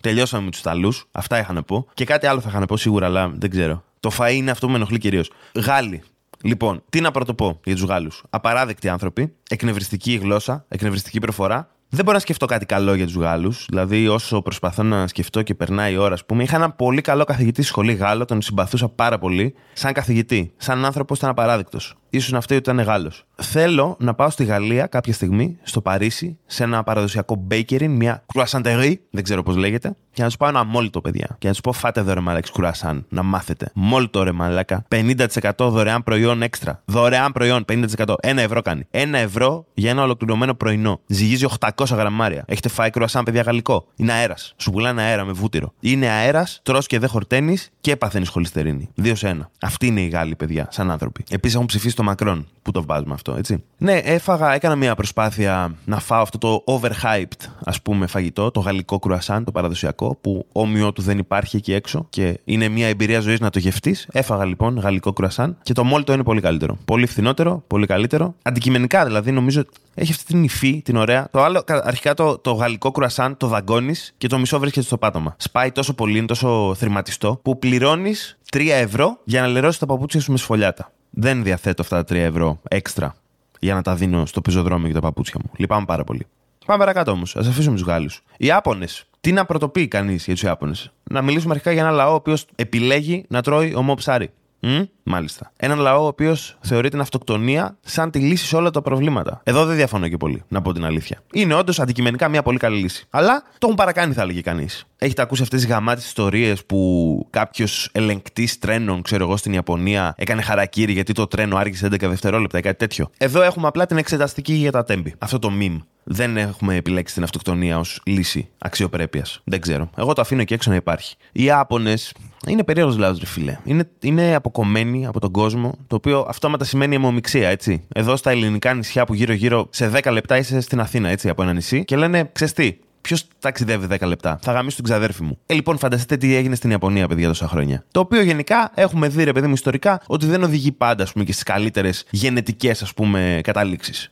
Τελειώσαμε 0.00 0.44
με 0.44 0.50
τους 0.50 0.60
Ιταλού. 0.60 0.92
Αυτά 1.12 1.38
είχα 1.38 1.52
να 1.52 1.62
πω. 1.62 1.86
Και 1.94 2.04
κάτι 2.04 2.26
άλλο 2.26 2.40
θα 2.40 2.48
είχα 2.48 2.58
να 2.58 2.66
πω 2.66 2.76
σίγουρα, 2.76 3.06
αλλά 3.06 3.32
δεν 3.34 3.50
ξέρω. 3.50 3.84
Το 4.00 4.10
φα 4.10 4.30
είναι 4.30 4.50
αυτό 4.50 4.66
που 4.66 4.72
με 4.72 4.78
ενοχλεί 4.78 4.98
κυρίως. 4.98 5.30
Γάλλοι. 5.54 6.02
Λοιπόν, 6.42 6.82
τι 6.88 7.00
να 7.00 7.10
πρωτοπώ 7.10 7.60
για 7.64 7.74
τους 7.74 7.84
Γάλλους. 7.84 8.22
Απαράδεκτοι 8.30 8.88
άνθρωποι, 8.88 9.34
εκνευριστική 9.50 10.14
γλώσσα, 10.14 10.64
εκνευριστική 10.68 11.18
προφορά. 11.18 11.70
Δεν 11.92 12.04
μπορώ 12.04 12.16
να 12.16 12.22
σκεφτώ 12.22 12.46
κάτι 12.46 12.66
καλό 12.66 12.94
για 12.94 13.06
τους 13.06 13.14
Γάλλους. 13.14 13.66
Δηλαδή, 13.68 14.08
όσο 14.08 14.42
προσπαθώ 14.42 14.82
να 14.82 15.06
σκεφτώ 15.06 15.42
και 15.42 15.54
περνάει 15.54 15.92
η 15.92 15.96
ώρα, 15.96 16.14
ας 16.14 16.24
πούμε, 16.24 16.42
είχα 16.42 16.56
ένα 16.56 16.70
πολύ 16.70 17.00
καλό 17.00 17.24
καθηγητή 17.24 17.62
στη 17.62 17.70
σχολή 17.70 17.92
Γάλλο, 17.92 18.24
τον 18.24 18.42
συμπαθούσα 18.42 18.88
πάρα 18.88 19.18
πολύ. 19.18 19.54
Σαν 19.72 19.92
καθηγητή. 19.92 20.52
Σαν 20.56 20.84
άνθρωπος 20.84 21.18
ήταν 21.18 21.30
απαράδεκτος. 21.30 21.94
σω 22.18 22.36
αυτό 22.36 22.54
ότι 22.54 22.70
ήταν 22.70 22.84
Γάλλος. 22.84 23.24
Θέλω 23.42 23.96
να 23.98 24.14
πάω 24.14 24.30
στη 24.30 24.44
Γαλλία 24.44 24.86
κάποια 24.86 25.12
στιγμή, 25.12 25.58
στο 25.62 25.80
Παρίσι, 25.80 26.38
σε 26.46 26.64
ένα 26.64 26.82
παραδοσιακό 26.82 27.46
bakery, 27.50 27.86
μια 27.88 28.24
croissanterie, 28.34 28.94
δεν 29.10 29.22
ξέρω 29.22 29.42
πώς 29.42 29.56
λέγεται, 29.56 29.96
και 30.12 30.22
να 30.22 30.28
του 30.28 30.36
πάω 30.36 30.48
ένα 30.48 30.64
μόλτο, 30.64 31.00
παιδιά. 31.00 31.36
Και 31.38 31.48
να 31.48 31.54
του 31.54 31.60
πω, 31.60 31.72
φάτε 31.72 32.00
εδώ 32.00 32.14
ρε 32.14 32.20
μαλάκι 32.20 32.50
κουρασάν, 32.50 33.06
να 33.08 33.22
μάθετε. 33.22 33.70
Μόλτο 33.74 34.22
ρε 34.22 34.32
μαλάκα. 34.32 34.84
50% 34.88 35.26
δωρεάν 35.58 36.02
προϊόν 36.02 36.42
έξτρα. 36.42 36.82
Δωρεάν 36.84 37.32
προϊόν, 37.32 37.64
50%. 37.72 38.14
Ένα 38.20 38.42
ευρώ 38.42 38.62
κάνει. 38.62 38.86
Ένα 38.90 39.18
ευρώ 39.18 39.66
για 39.74 39.90
ένα 39.90 40.02
ολοκληρωμένο 40.02 40.54
πρωινό. 40.54 41.00
Ζυγίζει 41.06 41.46
800 41.58 41.96
γραμμάρια. 41.96 42.44
Έχετε 42.46 42.68
φάει 42.68 42.90
κρουασάν, 42.90 43.24
παιδιά, 43.24 43.42
γαλλικό; 43.42 43.86
Είναι 43.96 44.12
αέρας. 44.12 44.54
Σου 44.56 44.70
πουλάνε 44.70 45.02
αέρα 45.02 45.24
με 45.24 45.32
βούτυρο. 45.32 45.72
Είναι 45.80 46.08
αέρας, 46.08 46.60
τρώ 46.62 46.78
και 46.78 46.98
δεν 46.98 47.08
χορταίνεις 47.08 47.70
και 47.80 47.96
παθαίνεις 47.96 48.28
χολυστερίνη. 48.28 48.88
Δύο 48.94 49.14
σε 49.14 49.28
ένα. 49.28 49.50
Αυτή 49.60 49.86
είναι 49.86 50.00
η 50.00 50.08
Γάλλοι, 50.08 50.36
παιδιά, 50.36 50.68
σαν 50.70 50.90
άνθρωποι. 50.90 51.24
Επίσης 51.30 51.54
έχουν 51.54 51.66
ψηφίσει 51.66 51.96
το 51.96 52.02
Μακρόν. 52.02 52.46
Πού 52.62 52.70
το 52.70 52.84
βάζουμε 52.84 53.14
αυτό, 53.14 53.29
έτσι. 53.36 53.62
Ναι, 53.78 53.92
έφαγα, 53.92 54.54
έκανα 54.54 54.76
μια 54.76 54.94
προσπάθεια 54.94 55.74
να 55.84 55.98
φάω 56.00 56.22
αυτό 56.22 56.38
το 56.38 56.64
overhyped, 56.66 57.48
ας 57.64 57.82
πούμε, 57.82 58.06
φαγητό, 58.06 58.50
το 58.50 58.60
γαλλικό 58.60 58.98
κρουασάν, 58.98 59.44
το 59.44 59.52
παραδοσιακό, 59.52 60.18
που 60.20 60.46
όμοιό 60.52 60.92
του 60.92 61.02
δεν 61.02 61.18
υπάρχει 61.18 61.56
εκεί 61.56 61.72
έξω 61.72 62.06
και 62.10 62.40
είναι 62.44 62.68
μια 62.68 62.88
εμπειρία 62.88 63.20
ζωής 63.20 63.40
να 63.40 63.50
το 63.50 63.58
γευτείς. 63.58 64.08
Έφαγα 64.12 64.44
λοιπόν 64.44 64.78
γαλλικό 64.78 65.12
κρουασάν 65.12 65.56
και 65.62 65.72
το 65.72 65.84
μόλτο 65.84 66.12
είναι 66.12 66.22
πολύ 66.22 66.40
καλύτερο. 66.40 66.78
Πολύ 66.84 67.06
φθηνότερο, 67.06 67.62
πολύ 67.66 67.86
καλύτερο. 67.86 68.34
Αντικειμενικά 68.42 69.04
δηλαδή, 69.04 69.30
νομίζω 69.30 69.64
έχει 69.94 70.12
αυτή 70.12 70.24
την 70.24 70.42
υφή, 70.44 70.82
την 70.84 70.96
ωραία. 70.96 71.28
Το 71.30 71.42
άλλο, 71.42 71.64
αρχικά 71.66 72.14
το, 72.14 72.38
το 72.38 72.52
γαλλικό 72.52 72.90
κρουασάν 72.90 73.36
το 73.36 73.46
δαγκώνεις 73.46 74.14
και 74.18 74.26
το 74.26 74.38
μισό 74.38 74.58
βρίσκεται 74.58 74.86
στο 74.86 74.98
πάτωμα. 74.98 75.34
Σπάει 75.38 75.72
τόσο 75.72 75.94
πολύ, 75.94 76.18
είναι 76.18 76.26
τόσο 76.26 76.74
θρηματιστό, 76.76 77.40
που 77.42 77.58
πληρώνεις 77.58 78.38
3 78.52 78.68
ευρώ 78.68 79.18
για 79.24 79.40
να 79.40 79.46
λερώσεις 79.46 79.78
τα 79.78 79.86
παπούτσια 79.86 80.20
σου 80.20 80.30
με 80.32 80.38
σφολιάτα. 80.38 80.92
Δεν 81.10 81.42
διαθέτω 81.42 81.82
αυτά 81.82 82.04
τα 82.04 82.14
3 82.14 82.18
ευρώ 82.18 82.60
έξτρα 82.68 83.14
για 83.60 83.74
να 83.74 83.82
τα 83.82 83.94
δίνω 83.94 84.26
στο 84.26 84.40
πεζοδρόμιο 84.40 84.88
και 84.88 84.94
τα 84.94 85.00
παπούτσια 85.00 85.40
μου. 85.44 85.50
Λυπάμαι 85.56 85.84
πάρα 85.86 86.04
πολύ. 86.04 86.26
Πάμε 86.66 86.78
παρακάτω 86.78 87.10
όμως. 87.10 87.36
Α 87.36 87.40
αφήσουμε 87.40 87.76
τους 87.76 87.84
Γάλλους. 87.84 88.22
Οι 88.36 88.46
Ιάπωνε. 88.46 88.86
Τι 89.20 89.32
να 89.32 89.44
πρωτοποιεί 89.44 89.88
κανείς 89.88 90.24
για 90.24 90.34
τους 90.34 90.42
Ιάπωνε. 90.42 90.74
Να 91.02 91.22
μιλήσουμε 91.22 91.52
αρχικά 91.52 91.72
για 91.72 91.82
ένα 91.82 91.90
λαό 91.90 92.10
ο 92.10 92.14
οποίος 92.14 92.46
επιλέγει 92.54 93.24
να 93.28 93.42
τρώει 93.42 93.74
ομό 93.74 93.94
ψάρι. 93.94 94.30
Mm? 94.62 94.86
Μάλιστα. 95.02 95.52
Έναν 95.56 95.78
λαό 95.78 96.04
ο 96.04 96.06
οποίος 96.06 96.56
θεωρεί 96.60 96.88
την 96.88 97.00
αυτοκτονία 97.00 97.76
σαν 97.80 98.10
τη 98.10 98.18
λύση 98.18 98.46
σε 98.46 98.56
όλα 98.56 98.70
τα 98.70 98.82
προβλήματα. 98.82 99.40
Εδώ 99.44 99.64
δεν 99.64 99.76
διαφωνώ 99.76 100.08
και 100.08 100.16
πολύ, 100.16 100.42
να 100.48 100.62
πω 100.62 100.72
την 100.72 100.84
αλήθεια. 100.84 101.22
Είναι 101.32 101.54
όντως 101.54 101.80
αντικειμενικά 101.80 102.28
μια 102.28 102.42
πολύ 102.42 102.58
καλή 102.58 102.80
λύση. 102.80 103.06
Αλλά 103.10 103.42
το 103.42 103.58
έχουν 103.60 103.74
παρακάνει, 103.74 104.12
θα 104.12 104.22
έλεγε 104.22 104.40
κανείς. 104.40 104.84
Έχετε 104.98 105.22
ακούσει 105.22 105.42
αυτές 105.42 105.60
τις 105.60 105.70
γαμάτες 105.70 106.06
ιστορίες 106.06 106.64
που 106.64 107.26
κάποιος 107.30 107.88
ελεγκτής 107.92 108.58
τρένων, 108.58 109.02
ξέρω 109.02 109.24
εγώ, 109.24 109.36
στην 109.36 109.52
Ιαπωνία 109.52 110.14
έκανε 110.16 110.42
χαρακτήρι 110.42 110.92
γιατί 110.92 111.12
το 111.12 111.26
τρένο 111.26 111.56
άργησε 111.56 111.86
11 111.86 112.08
δευτερόλεπτα 112.08 112.58
ή 112.58 112.60
κάτι 112.60 112.78
τέτοιο. 112.78 113.10
Εδώ 113.18 113.42
έχουμε 113.42 113.66
απλά 113.66 113.86
την 113.86 113.96
εξεταστική 113.96 114.52
για 114.52 114.70
τα 114.70 114.84
τέμπη. 114.84 115.14
Αυτό 115.18 115.38
το 115.38 115.52
meme. 115.60 115.78
Δεν 116.04 116.36
έχουμε 116.36 116.74
επιλέξει 116.74 117.14
την 117.14 117.22
αυτοκτονία 117.22 117.78
ως 117.78 118.00
λύση 118.04 118.48
αξιοπρέπειας. 118.58 119.40
Δεν 119.44 119.60
ξέρω. 119.60 119.90
Εγώ 119.96 120.12
το 120.12 120.20
αφήνω 120.20 120.40
εκεί 120.40 120.54
έξω 120.54 120.70
να 120.70 120.76
υπάρχει. 120.76 121.16
Οι 121.32 121.44
Ιάπωνες 121.44 122.12
είναι 122.46 122.64
περίεργος 122.64 122.96
λαός, 122.96 123.18
ρε 123.18 123.26
φίλε. 123.26 123.58
Είναι, 123.64 123.88
είναι 124.00 124.34
αποκομμένοι 124.34 125.06
από 125.06 125.20
τον 125.20 125.30
κόσμο, 125.30 125.74
το 125.86 125.96
οποίο 125.96 126.26
αυτόματα 126.28 126.64
σημαίνει 126.64 126.94
αιμομηξία, 126.94 127.48
έτσι. 127.48 127.84
Εδώ 127.94 128.16
στα 128.16 128.30
ελληνικά 128.30 128.74
νησιά 128.74 129.04
που 129.04 129.14
γύρω-γύρω 129.14 129.66
σε 129.70 129.90
10 130.02 130.12
λεπτά 130.12 130.36
είσαι 130.36 130.60
στην 130.60 130.80
Αθήνα, 130.80 131.08
έτσι, 131.08 131.28
από 131.28 131.42
ένα 131.42 131.52
νησί 131.52 131.84
και 131.84 131.96
λένε, 131.96 132.30
ξεστή, 132.32 132.80
Ποιος 133.00 133.24
ταξιδεύει 133.38 133.86
10 133.90 134.06
λεπτά; 134.06 134.38
Θα 134.42 134.52
γαμίσω 134.52 134.76
την 134.76 134.84
ξαδέρφη 134.84 135.22
μου. 135.22 135.38
Ε, 135.46 135.54
λοιπόν, 135.54 135.78
φανταστείτε 135.78 136.16
τι 136.16 136.34
έγινε 136.34 136.54
στην 136.54 136.70
Ιαπωνία, 136.70 137.08
παιδιά, 137.08 137.28
τόσα 137.28 137.48
χρόνια. 137.48 137.84
Το 137.90 138.00
οποίο 138.00 138.22
γενικά 138.22 138.70
έχουμε 138.74 139.08
δει, 139.08 139.24
ρε 139.24 139.32
παιδί 139.32 139.46
μου, 139.46 139.52
ιστορικά, 139.52 140.00
ότι 140.06 140.26
δεν 140.26 140.42
οδηγεί 140.42 140.72
πάντα, 140.72 141.02
ας 141.02 141.12
πούμε, 141.12 141.24
και 141.24 141.32
στις 141.32 141.44
καλύτερες 141.44 142.04
γενετικές, 142.10 142.82
ας 142.82 142.94
πούμε, 142.94 143.40
καταλήξεις. 143.42 144.10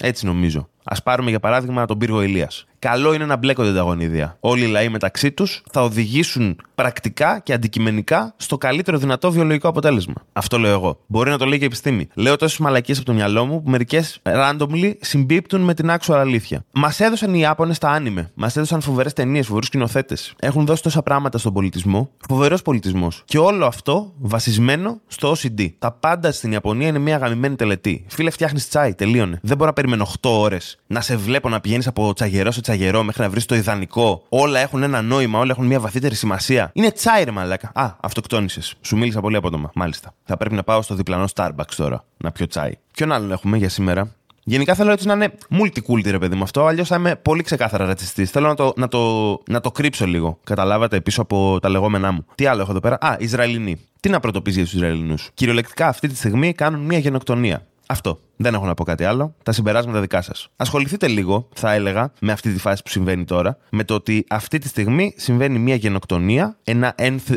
Έτσι 0.00 0.26
νομίζω. 0.26 0.68
Α 0.84 1.02
πάρουμε 1.02 1.30
για 1.30 1.40
παράδειγμα 1.40 1.86
τον 1.86 1.98
πύργο 1.98 2.22
Ηλίας. 2.22 2.66
Καλό 2.80 3.12
είναι 3.12 3.26
να 3.26 3.36
μπλέκονται 3.36 3.72
τα 3.72 3.80
γονίδια. 3.80 4.36
Όλοι 4.40 4.64
οι 4.64 4.66
λαοί 4.66 4.88
μεταξύ 4.88 5.32
τους 5.32 5.62
θα 5.72 5.82
οδηγήσουν 5.82 6.56
πρακτικά 6.74 7.38
και 7.38 7.52
αντικειμενικά 7.52 8.34
στο 8.36 8.58
καλύτερο 8.58 8.98
δυνατό 8.98 9.30
βιολογικό 9.30 9.68
αποτέλεσμα. 9.68 10.14
Αυτό 10.32 10.58
λέω 10.58 10.72
εγώ. 10.72 11.00
Μπορεί 11.06 11.30
να 11.30 11.38
το 11.38 11.44
λέει 11.44 11.58
και 11.58 11.64
η 11.64 11.66
επιστήμη. 11.66 12.08
Λέω 12.14 12.36
τόσες 12.36 12.58
μαλακίες 12.58 12.96
από 12.96 13.06
το 13.06 13.12
μυαλό 13.12 13.44
μου 13.44 13.62
που 13.62 13.70
μερικές 13.70 14.20
randomly 14.22 14.92
συμπίπτουν 15.00 15.60
με 15.60 15.74
την 15.74 15.90
actual 15.90 16.14
αλήθεια. 16.14 16.64
Μας 16.72 17.00
έδωσαν 17.00 17.34
οι 17.34 17.38
Ιάπωνες 17.40 17.78
τα 17.78 17.88
άνιμε. 17.88 18.30
Μας 18.34 18.56
έδωσαν 18.56 18.80
φοβερές 18.80 19.12
ταινίες, 19.12 19.46
φοβερούς 19.46 19.66
σκηνοθέτες. 19.66 20.34
Έχουν 20.38 20.66
δώσει 20.66 20.82
τόσα 20.82 21.02
πράγματα 21.02 21.38
στον 21.38 21.52
πολιτισμό. 21.52 22.10
Φοβερός 22.28 22.62
πολιτισμός. 22.62 23.22
Και 23.24 23.38
όλο 23.38 23.66
αυτό 23.66 24.12
βασισμένο 24.18 25.00
στο 25.06 25.34
OCD. 25.36 25.68
Τα 25.78 25.92
πάντα 25.92 26.32
στην 26.32 26.52
Ιαπωνία 26.52 26.88
είναι 26.88 26.98
μια 26.98 27.16
γαμημένη 27.16 27.54
τελετή. 27.54 28.04
Φίλε, 28.08 28.30
φτιάχνεις 28.30 28.68
τσάι, 28.68 28.94
τελείωνε. 28.94 29.38
Δεν 29.42 29.56
μπορώ 29.56 29.68
να 29.68 29.74
περιμένω 29.74 30.06
8 30.20 30.30
ώρες 30.30 30.78
να 30.86 31.00
σε 31.00 31.16
βλέπω 31.16 31.48
να 31.48 31.60
πηγαίνεις 31.60 31.86
από 31.86 32.12
τσαγερός 32.14 32.54
σε 32.54 32.60
τσαγερό 32.70 33.02
μέχρι 33.02 33.22
να 33.22 33.30
βρεις 33.30 33.46
το 33.46 33.54
ιδανικό. 33.54 34.22
Όλα 34.28 34.58
έχουν 34.58 34.82
ένα 34.82 35.02
νόημα, 35.02 35.38
όλα 35.38 35.50
έχουν 35.50 35.66
μια 35.66 35.80
βαθύτερη 35.80 36.14
σημασία. 36.14 36.70
Είναι 36.72 36.90
τσάι, 36.90 37.24
ρε 37.24 37.30
μαλάκα. 37.30 37.70
Α, 37.74 37.94
αυτοκτόνησες. 38.00 38.74
Σου 38.80 38.96
μίλησα 38.96 39.20
πολύ 39.20 39.36
απότομα. 39.36 39.70
Μάλιστα. 39.74 40.14
Θα 40.24 40.36
πρέπει 40.36 40.54
να 40.54 40.62
πάω 40.62 40.82
στο 40.82 40.94
διπλανό 40.94 41.24
Starbucks 41.34 41.74
τώρα 41.76 42.04
να 42.16 42.30
πιω 42.32 42.46
τσάι. 42.46 42.72
Ποιον 42.92 43.12
άλλον 43.12 43.32
έχουμε 43.32 43.56
για 43.56 43.68
σήμερα; 43.68 44.14
Γενικά 44.44 44.74
θέλω 44.74 44.90
έτσι 44.92 45.06
να 45.06 45.12
είναι 45.12 45.32
multiculti, 45.50 46.10
ρε 46.10 46.18
παιδί 46.18 46.36
μου 46.36 46.42
αυτό, 46.42 46.66
αλλιώς 46.66 46.88
θα 46.88 46.96
είμαι 46.96 47.16
πολύ 47.16 47.42
ξεκάθαρα 47.42 47.86
ρατσιστής. 47.86 48.30
Θέλω 48.30 48.46
να 48.46 48.54
το, 48.54 48.72
να, 48.76 48.88
το, 48.88 49.42
να 49.48 49.60
το 49.60 49.70
κρύψω 49.70 50.06
λίγο. 50.06 50.38
Καταλάβατε 50.44 51.00
πίσω 51.00 51.22
από 51.22 51.58
τα 51.60 51.68
λεγόμενά 51.68 52.12
μου. 52.12 52.26
Τι 52.34 52.46
άλλο 52.46 52.60
έχω 52.60 52.70
εδώ 52.70 52.80
πέρα; 52.80 52.98
Α, 53.00 53.16
Ισραηλινοί. 53.18 53.80
Τι 54.00 54.08
να 54.08 54.20
πρωτοποιήσει 54.20 54.56
για 54.56 54.64
τους 54.64 54.74
Ισραηλινούς; 54.74 55.30
Κυριολεκτικά 55.34 55.88
αυτή 55.88 56.08
τη 56.08 56.16
στιγμή 56.16 56.52
κάνουν 56.52 56.80
μια 56.80 56.98
γενοκτονία. 56.98 57.66
Αυτό. 57.90 58.18
Δεν 58.36 58.54
έχω 58.54 58.66
να 58.66 58.74
πω 58.74 58.84
κάτι 58.84 59.04
άλλο. 59.04 59.34
Τα 59.42 59.52
συμπεράσματα 59.52 60.00
δικά 60.00 60.22
σας. 60.22 60.48
Ασχοληθείτε 60.56 61.08
λίγο, 61.08 61.48
θα 61.54 61.72
έλεγα, 61.72 62.12
με 62.20 62.32
αυτή 62.32 62.52
τη 62.52 62.58
φάση 62.58 62.82
που 62.82 62.90
συμβαίνει 62.90 63.24
τώρα, 63.24 63.58
με 63.70 63.84
το 63.84 63.94
ότι 63.94 64.24
αυτή 64.28 64.58
τη 64.58 64.68
στιγμή 64.68 65.14
συμβαίνει 65.16 65.58
μια 65.58 65.74
γενοκτονία, 65.74 66.56
ένα 66.64 66.94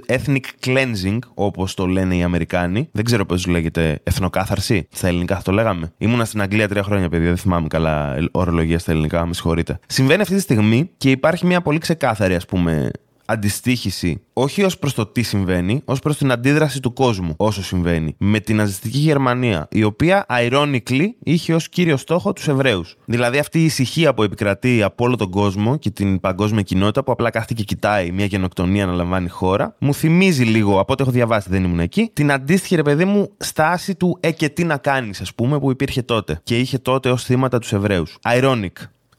ethnic 0.08 0.66
cleansing, 0.66 1.20
όπως 1.34 1.74
το 1.74 1.88
λένε 1.88 2.16
οι 2.16 2.24
Αμερικάνοι. 2.24 2.90
Δεν 2.92 3.04
ξέρω 3.04 3.26
πώς 3.26 3.46
λέγεται 3.46 4.00
εθνοκάθαρση. 4.04 4.88
Στα 4.92 5.08
ελληνικά 5.08 5.36
θα 5.36 5.42
το 5.42 5.52
λέγαμε. 5.52 5.94
Ήμουνα 5.98 6.26
στην 6.26 6.42
Αγγλία 6.42 6.68
τρία 6.68 6.84
χρόνια, 6.84 7.10
παιδιά. 7.10 7.28
Δεν 7.28 7.38
θυμάμαι 7.38 7.68
καλά 7.68 8.16
ορολογία 8.32 8.80
στα 8.80 8.92
ελληνικά, 8.92 9.26
με 9.26 9.34
συγχωρείτε. 9.34 9.80
Συμβαίνει 9.88 10.22
αυτή 10.22 10.36
τη 10.36 10.42
στιγμή 10.42 10.90
και 10.98 11.12
υπάρχει 11.12 11.46
μια 11.46 11.62
πολύ 11.62 11.78
ξεκάθαρη, 11.80 12.36
ας 12.36 12.46
πούμε, 12.46 12.92
αντιστοίχηση 13.26 14.22
όχι 14.34 14.64
ως 14.64 14.78
προς 14.78 14.94
το 14.94 15.06
τι 15.06 15.22
συμβαίνει, 15.22 15.82
ως 15.86 16.00
προς 16.00 16.18
την 16.18 16.32
αντίδραση 16.32 16.80
του 16.80 16.94
κόσμου 16.94 17.34
όσο 17.38 17.64
συμβαίνει. 17.64 18.16
Με 18.18 18.40
την 18.40 18.56
ναζιστική 18.56 18.98
Γερμανία, 18.98 19.68
η 19.72 19.84
οποία 19.84 20.26
ironically 20.30 21.06
είχε 21.24 21.54
ως 21.54 21.70
κύριο 21.70 21.98
στόχο 21.98 22.34
τους 22.34 22.48
Εβραίους. 22.48 22.96
Δηλαδή 23.06 23.38
αυτή 23.38 23.60
η 23.60 23.64
ησυχία 23.66 24.14
που 24.14 24.24
επικρατεί 24.24 24.84
από 24.84 25.04
όλο 25.04 25.16
τον 25.16 25.30
κόσμο 25.30 25.78
και 25.78 25.90
την 25.90 26.20
παγκόσμια 26.20 26.62
κοινότητα 26.62 27.04
που 27.04 27.12
απλά 27.12 27.30
κάθεται 27.30 27.54
και 27.54 27.64
κοιτάει 27.64 28.12
μια 28.12 28.26
γενοκτονία 28.26 28.86
να 28.86 28.94
λαμβάνει 28.94 29.30
χώρα, 29.30 29.76
μου 29.80 29.94
θυμίζει 29.94 30.44
λίγο, 30.44 30.80
από 30.80 30.94
ό,τι 30.94 31.02
έχω 31.02 31.12
διαβάσει 31.12 31.50
δεν 31.50 31.64
ήμουν 31.64 31.80
εκεί, 31.80 32.10
την 32.14 32.32
αντίστοιχη 32.32 32.76
ρε 32.76 32.84
παιδί 32.84 33.06
μου 33.06 33.32
στάση 33.38 33.96
του 33.96 34.18
Ε 34.20 34.32
και 34.32 34.50
τι 34.50 34.64
να 34.64 34.78
κάνεις, 34.78 35.22
ας 35.22 35.34
πούμε, 35.34 35.60
που 35.60 35.72
υπήρχε 35.72 36.02
τότε. 36.02 36.40
Και 36.44 36.58
είχε 36.58 36.78
τότε 36.78 37.10
ως 37.10 37.24
θύματα 37.24 37.60
τους 37.60 37.74
Εβραίους. 37.74 38.18
Ironic 38.24 38.72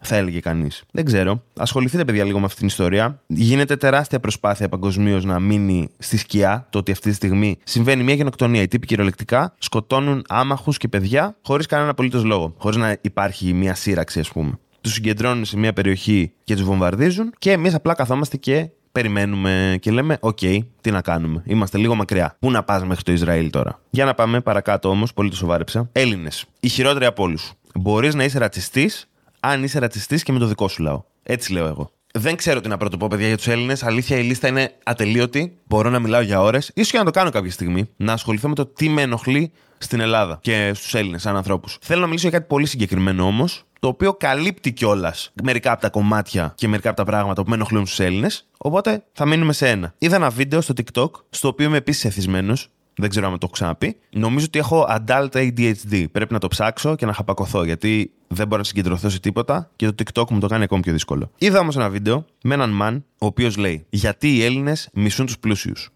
θα 0.07 0.17
έλεγε 0.17 0.41
κανείς. 0.41 0.83
Δεν 0.93 1.05
ξέρω. 1.05 1.43
Ασχοληθείτε, 1.57 2.05
παιδιά, 2.05 2.25
λίγο 2.25 2.39
με 2.39 2.45
αυτήν 2.45 2.59
την 2.59 2.69
ιστορία. 2.69 3.21
Γίνεται 3.27 3.77
τεράστια 3.77 4.21
προσπάθεια 4.21 4.69
παγκοσμίως 4.69 5.25
να 5.25 5.41
μείνει 5.41 5.89
στη 5.99 6.17
σκιά 6.17 6.67
το 6.71 6.79
ότι 6.79 6.93
αυτή 6.93 7.09
τη 7.09 7.15
στιγμή 7.15 7.59
συμβαίνει 7.65 8.03
μια 8.03 8.15
γενοκτονία. 8.15 8.63
Οι 8.63 8.69
τύποι 8.69 8.87
κυριολεκτικά 8.87 9.55
σκοτώνουν 9.59 10.25
άμαχους 10.29 10.77
και 10.77 10.89
παιδιά 10.89 11.37
χωρίς 11.43 11.67
κανένα 11.67 11.91
απολύτως 11.91 12.25
λόγο. 12.25 12.55
Χωρίς 12.57 12.77
να 12.77 12.97
υπάρχει 13.01 13.53
μια 13.53 13.75
σύρραξη, 13.75 14.21
ας 14.21 14.29
πούμε. 14.29 14.59
Τους 14.81 14.93
συγκεντρώνουν 14.93 15.45
σε 15.45 15.57
μια 15.57 15.73
περιοχή 15.73 16.33
και 16.45 16.55
τους 16.55 16.65
βομβαρδίζουν 16.65 17.33
και 17.39 17.53
εμείς 17.53 17.75
απλά 17.75 17.95
καθόμαστε 17.95 18.37
και 18.37 18.71
περιμένουμε 18.93 19.79
και 19.81 19.91
λέμε: 19.91 20.17
Οκ, 20.21 20.39
τι 20.81 20.91
να 20.91 21.01
κάνουμε. 21.01 21.43
Είμαστε 21.47 21.79
λίγο 21.79 21.95
μακριά. 21.95 22.37
Πού 22.39 22.51
να 22.51 22.63
πας 22.63 22.85
μέχρι 22.85 23.03
το 23.03 23.13
Ισραήλ 23.13 23.51
τώρα; 23.51 23.81
Για 23.91 24.05
να 24.05 24.15
πάμε 24.15 24.41
παρακάτω 24.41 24.89
όμως, 24.89 25.13
πολύ 25.13 25.31
το 25.31 25.37
σοβάρεψα. 25.37 25.89
Έλληνες. 25.93 26.45
Οι 26.61 26.69
χειρότεροι 26.69 27.05
από 27.05 27.23
όλους. 27.23 27.53
Μπορείς 27.75 28.15
να 28.15 28.25
είσαι 28.25 28.39
ρατσιστής 28.39 29.09
αν 29.45 29.63
είσαι 29.63 29.79
ρατσιστής 29.79 30.23
και 30.23 30.33
με 30.33 30.39
το 30.39 30.47
δικό 30.47 30.69
σου 30.69 30.83
λαό. 30.83 31.03
Έτσι 31.23 31.53
λέω 31.53 31.67
εγώ. 31.67 31.91
Δεν 32.15 32.37
ξέρω 32.37 32.61
τι 32.61 32.69
να 32.69 32.77
πρωτοπώ, 32.77 33.09
παιδιά, 33.09 33.27
για 33.27 33.37
τους 33.37 33.47
Έλληνες. 33.47 33.83
Αλήθεια, 33.83 34.19
η 34.19 34.23
λίστα 34.23 34.49
είναι 34.49 34.73
ατελείωτη. 34.85 35.59
Μπορώ 35.67 35.91
να 35.91 35.99
μιλάω 35.99 36.21
για 36.21 36.41
ώρες, 36.41 36.71
ίσως 36.75 36.91
και 36.91 36.99
να 36.99 37.05
το 37.05 37.11
κάνω 37.11 37.31
κάποια 37.31 37.51
στιγμή. 37.51 37.89
Να 37.97 38.13
ασχοληθώ 38.13 38.49
με 38.49 38.55
το 38.55 38.67
τι 38.67 38.89
με 38.89 39.03
ενοχλεί 39.03 39.53
στην 39.79 40.01
Ελλάδα 40.01 40.39
και 40.43 40.73
στους 40.75 40.95
Έλληνες, 40.95 41.23
σαν 41.23 41.37
ανθρώπους. 41.37 41.79
Θέλω 41.81 42.01
να 42.01 42.07
μιλήσω 42.07 42.29
για 42.29 42.39
κάτι 42.39 42.49
πολύ 42.49 42.67
συγκεκριμένο 42.67 43.27
όμως, 43.27 43.65
το 43.81 43.89
οποίο 43.89 44.15
καλύπτει 44.15 44.73
κιόλας 44.73 45.33
μερικά 45.43 45.73
από 45.73 45.81
τα 45.81 45.91
κομμάτια 45.91 46.53
και 46.57 46.69
μερικά 46.69 46.89
από 46.89 46.97
τα 46.97 47.05
πράγματα 47.05 47.43
που 47.43 47.49
με 47.49 47.55
ενοχλούν 47.55 47.87
στους 47.87 48.01
Έλληνες. 48.01 48.47
Οπότε 48.59 49.05
θα 49.13 49.27
μείνουμε 49.27 49.53
σε 49.53 49.69
ένα. 49.69 49.95
Είδα 49.99 50.17
ένα 50.17 50.31
βίντεο 50.31 50.61
στο 50.61 50.75
TikTok, 50.77 51.11
στο 51.31 51.49
οποίο 51.49 51.67
είμαι 51.67 51.77
επίσης 51.77 52.05
εθισμένος, 52.05 52.69
δεν 52.97 53.11
ξέρω 53.11 53.27
αν 53.27 53.33
το 53.33 53.39
έχω 53.43 53.53
ξαναπεί. 53.53 53.97
Νομίζω 54.11 54.47
ότι 54.47 54.59
έχω 54.59 54.87
adult 54.91 55.31
ADHD. 55.33 56.05
Πρέπει 56.13 56.33
να 56.33 56.39
το 56.39 56.49
ψάξω 56.49 56.97
και 56.97 57.07
να 57.07 57.13
χαπακωθώ, 57.13 57.65
γιατί 57.65 58.13
δεν 58.29 58.47
μπορώ 58.47 58.59
να 58.59 58.67
συγκεντρωθώ 58.67 59.09
σε 59.09 59.21
τίποτα 59.21 59.71
και 59.77 59.91
το 59.91 59.95
TikTok 59.99 60.31
μου 60.31 60.39
το 60.39 60.47
κάνει 60.47 60.63
ακόμη 60.63 60.83
πιο 60.83 60.93
δύσκολο. 60.93 61.31
Είδα 61.39 61.59
όμως 61.59 61.77
ένα 61.77 61.91
βίντεο 61.91 62.25
με 62.43 62.55
έναν 62.55 62.81
man 62.83 63.03
ο 63.19 63.27
οποίος 63.27 63.57
λέει 63.57 63.87
Γιατί 63.89 64.35
οι 64.37 64.45
Έλληνες 64.45 64.89
μισούν 64.93 65.27
τους 65.27 65.39
πλούσιους. 65.39 65.91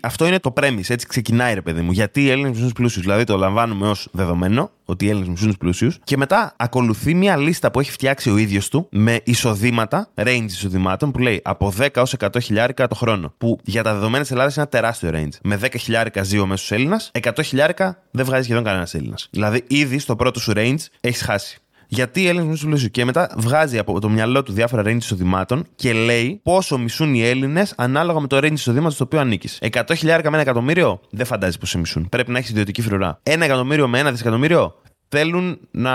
Αυτό 0.00 0.26
είναι 0.26 0.38
το 0.38 0.52
premise, 0.56 0.88
έτσι 0.88 1.06
ξεκινάει 1.06 1.54
ρε 1.54 1.62
παιδί 1.62 1.80
μου. 1.80 1.92
Γιατί 1.92 2.22
οι 2.22 2.30
Έλληνες 2.30 2.50
μισούν 2.50 2.64
τους 2.64 2.72
πλούσιους. 2.72 3.04
Δηλαδή 3.04 3.24
το 3.24 3.36
λαμβάνουμε 3.36 3.88
ως 3.88 4.08
δεδομένο 4.12 4.70
ότι 4.84 5.04
οι 5.04 5.08
Έλληνες 5.08 5.28
μισούν 5.28 5.46
τους 5.46 5.56
πλούσιους. 5.56 5.98
Και 6.04 6.16
μετά 6.16 6.54
ακολουθεί 6.56 7.14
μια 7.14 7.36
λίστα 7.36 7.70
που 7.70 7.80
έχει 7.80 7.90
φτιάξει 7.90 8.30
ο 8.30 8.36
ίδιος 8.36 8.68
του 8.68 8.88
με 8.90 9.20
εισοδήματα, 9.24 10.08
range 10.14 10.44
εισοδημάτων 10.46 11.10
που 11.10 11.18
λέει 11.18 11.40
από 11.44 11.72
10 11.78 11.96
έως 11.96 12.14
100 12.18 12.28
χιλιάρικα 12.40 12.86
το 12.88 12.94
χρόνο. 12.94 13.34
Που 13.38 13.58
για 13.64 13.82
τα 13.82 13.92
δεδομένα 13.92 14.22
της 14.22 14.30
Ελλάδας 14.30 14.56
είναι 14.56 14.66
ένα 14.70 14.80
τεράστιο 14.80 15.10
range. 15.14 15.38
Με 15.42 15.56
10 15.56 15.78
χιλιάρικα 15.78 16.22
ζει 16.22 16.38
ο 16.38 16.46
μέσος 16.46 16.72
Έλληνας, 16.72 17.10
100 17.22 17.42
χιλιάρικα 17.42 18.02
δεν 18.10 18.24
βγάζει 18.24 18.42
σχεδόν 18.42 18.64
κανένας 18.64 18.94
Έλληνας. 18.94 19.28
Δηλαδή 19.30 19.64
ήδη 19.66 19.98
στο 19.98 20.16
πρώτο 20.16 20.40
σου 20.40 20.52
range 20.56 20.84
έχεις 21.00 21.22
χάσει 21.22 21.60
γιατί 21.88 22.22
οι 22.22 22.26
Έλληνες 22.26 22.48
μισούν 22.48 22.68
πλούσιου. 22.68 22.88
Και 22.88 23.04
μετά 23.04 23.30
βγάζει 23.36 23.78
από 23.78 24.00
το 24.00 24.08
μυαλό 24.08 24.42
του 24.42 24.52
διάφορα 24.52 24.82
range 24.86 24.96
εισοδημάτων 24.96 25.66
και 25.74 25.92
λέει 25.92 26.40
πόσο 26.42 26.78
μισούν 26.78 27.14
οι 27.14 27.22
Έλληνες 27.22 27.74
ανάλογα 27.76 28.20
με 28.20 28.26
το 28.26 28.36
range 28.36 28.52
εισοδήματος 28.52 28.94
στο 28.94 29.04
οποίο 29.04 29.20
ανήκεις. 29.20 29.58
100 29.72 29.82
χιλιάρικα 29.96 30.30
με 30.30 30.36
ένα 30.36 30.44
εκατομμύριο 30.50 31.00
δεν 31.10 31.26
φαντάζει 31.26 31.58
πώ 31.58 31.66
σε 31.66 31.78
μισούν. 31.78 32.08
Πρέπει 32.08 32.30
να 32.30 32.38
έχεις 32.38 32.50
ιδιωτική 32.50 32.82
φρουρά. 32.82 33.20
Ένα 33.22 33.44
εκατομμύριο 33.44 33.88
με 33.88 33.98
ένα 33.98 34.10
δισεκατομμύριο 34.10 34.74
θέλουν 35.08 35.58
να 35.70 35.92